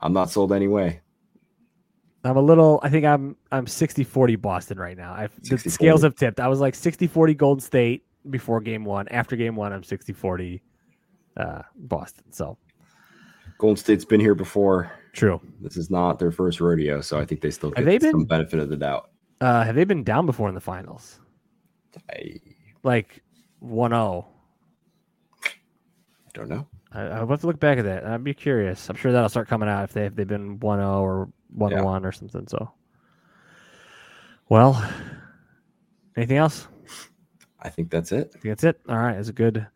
I'm 0.01 0.13
not 0.13 0.31
sold 0.31 0.53
any 0.53 0.69
way. 0.69 1.01
I'm 2.27 2.37
a 2.37 2.43
little. 2.43 2.81
I 2.83 2.89
think 2.89 3.05
I'm 3.05 3.37
I'm 3.53 3.67
60-40 3.67 4.41
Boston 4.41 4.79
right 4.79 4.97
now. 4.97 5.13
I've 5.15 5.35
the 5.43 5.57
60-40. 5.57 5.71
scales 5.71 6.03
have 6.03 6.15
tipped. 6.17 6.41
I 6.41 6.49
was 6.49 6.61
like 6.61 6.75
60-40 6.75 7.37
Golden 7.37 7.61
State 7.61 8.05
before 8.31 8.61
game 8.61 8.85
one. 8.85 9.07
After 9.09 9.37
game 9.37 9.55
one, 9.57 9.73
I'm 9.73 9.83
60-40 9.83 10.61
uh, 11.37 11.63
Boston. 11.77 12.25
So 12.33 12.57
Golden 13.59 13.77
State's 13.77 14.05
been 14.05 14.21
here 14.21 14.35
before. 14.35 14.91
true. 15.13 15.41
This 15.61 15.77
is 15.77 15.91
not 15.91 16.19
their 16.19 16.33
first 16.33 16.61
rodeo, 16.61 17.01
so 17.01 17.19
I 17.19 17.25
think 17.25 17.41
they 17.41 17.51
still 17.51 17.73
Have 17.77 17.85
get 17.87 18.01
they 18.01 18.11
some 18.11 18.21
been- 18.21 18.27
benefit 18.27 18.59
of 18.61 18.69
the 18.69 18.77
doubt. 18.77 19.11
Uh, 19.41 19.65
have 19.65 19.75
they 19.75 19.85
been 19.85 20.03
down 20.03 20.25
before 20.27 20.49
in 20.49 20.55
the 20.55 20.61
finals? 20.61 21.21
I 22.11 22.41
Like 22.83 23.23
1-0. 23.63 24.25
don't 26.35 26.49
know. 26.49 26.67
I, 26.93 27.03
I'll 27.03 27.27
have 27.27 27.41
to 27.41 27.47
look 27.47 27.61
back 27.61 27.79
at 27.79 27.85
that. 27.85 28.05
I'd 28.07 28.25
be 28.25 28.35
curious. 28.35 28.89
I'm 28.89 28.97
sure 28.97 29.13
that'll 29.13 29.29
start 29.29 29.49
coming 29.49 29.69
out 29.69 29.85
if 29.85 29.93
they 29.93 30.07
if 30.07 30.15
they've 30.15 30.27
been 30.27 30.59
1-0 30.59 31.01
or 31.01 31.29
1-1 31.55 32.05
or 32.05 32.13
something. 32.13 32.47
So, 32.47 32.73
well, 34.49 34.83
anything 36.17 36.39
else? 36.39 36.69
I 37.61 37.69
think 37.69 37.91
that's 37.91 38.13
it. 38.13 38.31
I 38.35 38.39
think 38.39 38.45
that's 38.45 38.65
it. 38.65 38.81
All 38.89 38.97
right, 38.97 39.17
it's 39.17 39.29
a 39.29 39.33
good, 39.33 39.67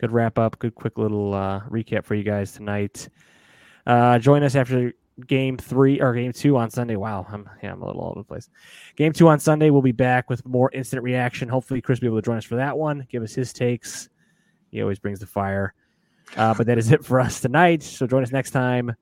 good 0.00 0.12
wrap 0.12 0.38
up. 0.38 0.58
Good 0.58 0.74
quick 0.74 0.98
little 0.98 1.34
uh, 1.34 1.60
recap 1.68 2.04
for 2.04 2.14
you 2.14 2.24
guys 2.24 2.52
tonight. 2.52 3.08
Uh, 3.86 4.18
join 4.18 4.42
us 4.42 4.54
after 4.54 4.92
game 5.26 5.56
three 5.56 6.00
or 6.00 6.14
game 6.14 6.32
two 6.32 6.56
on 6.56 6.70
Sunday. 6.70 6.96
Wow, 6.96 7.26
I'm 7.30 7.48
yeah, 7.62 7.72
I'm 7.72 7.82
a 7.82 7.86
little 7.86 8.02
all 8.02 8.10
over 8.10 8.20
the 8.20 8.24
place. 8.24 8.48
Game 8.96 9.12
two 9.12 9.28
on 9.28 9.38
Sunday. 9.38 9.70
We'll 9.70 9.82
be 9.82 9.92
back 9.92 10.28
with 10.28 10.44
more 10.46 10.70
instant 10.72 11.02
reaction. 11.02 11.48
Hopefully, 11.48 11.80
Chris 11.80 12.00
will 12.00 12.02
be 12.02 12.06
able 12.08 12.18
to 12.18 12.24
join 12.24 12.36
us 12.36 12.44
for 12.44 12.56
that 12.56 12.76
one. 12.76 13.06
Give 13.10 13.22
us 13.22 13.34
his 13.34 13.52
takes. 13.52 14.08
He 14.70 14.82
always 14.82 14.98
brings 14.98 15.20
the 15.20 15.26
fire. 15.26 15.74
Uh, 16.36 16.54
but 16.54 16.66
that 16.66 16.78
is 16.78 16.92
it 16.92 17.04
for 17.04 17.20
us 17.20 17.40
tonight. 17.40 17.82
So 17.82 18.06
join 18.06 18.22
us 18.22 18.32
next 18.32 18.50
time. 18.50 18.94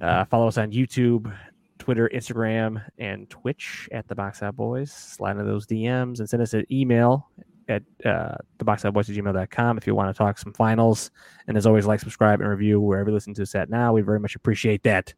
Uh, 0.00 0.24
follow 0.26 0.48
us 0.48 0.58
on 0.58 0.72
YouTube, 0.72 1.32
Twitter, 1.78 2.10
Instagram, 2.12 2.82
and 2.98 3.28
Twitch 3.30 3.88
at 3.92 4.08
the 4.08 4.14
Box 4.14 4.42
Out 4.42 4.56
Boys. 4.56 4.92
Slide 4.92 5.32
into 5.32 5.44
those 5.44 5.66
DMs 5.66 6.18
and 6.18 6.28
send 6.28 6.42
us 6.42 6.54
an 6.54 6.64
email 6.70 7.30
at 7.68 7.82
uh, 8.04 8.36
theboxoutboys 8.58 9.08
at 9.08 9.16
gmail.com 9.16 9.78
if 9.78 9.86
you 9.86 9.94
want 9.94 10.14
to 10.14 10.16
talk 10.16 10.38
some 10.38 10.52
finals. 10.52 11.10
And 11.48 11.56
as 11.56 11.66
always, 11.66 11.86
like, 11.86 12.00
subscribe, 12.00 12.40
and 12.40 12.48
review 12.48 12.80
wherever 12.80 13.10
you 13.10 13.14
listen 13.14 13.34
to 13.34 13.42
us 13.42 13.54
at 13.54 13.70
now. 13.70 13.92
We 13.92 14.02
very 14.02 14.20
much 14.20 14.36
appreciate 14.36 14.82
that. 14.84 15.14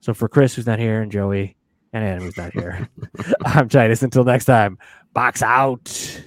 So 0.00 0.14
for 0.14 0.28
Chris, 0.28 0.54
who's 0.54 0.66
not 0.66 0.78
here, 0.78 1.02
and 1.02 1.12
Joey, 1.12 1.56
and 1.92 2.04
Adam, 2.04 2.22
who's 2.22 2.36
not 2.36 2.52
here, 2.52 2.88
I'm 3.44 3.68
Titus. 3.68 4.02
Until 4.02 4.24
next 4.24 4.46
time, 4.46 4.78
box 5.12 5.42
out. 5.42 6.20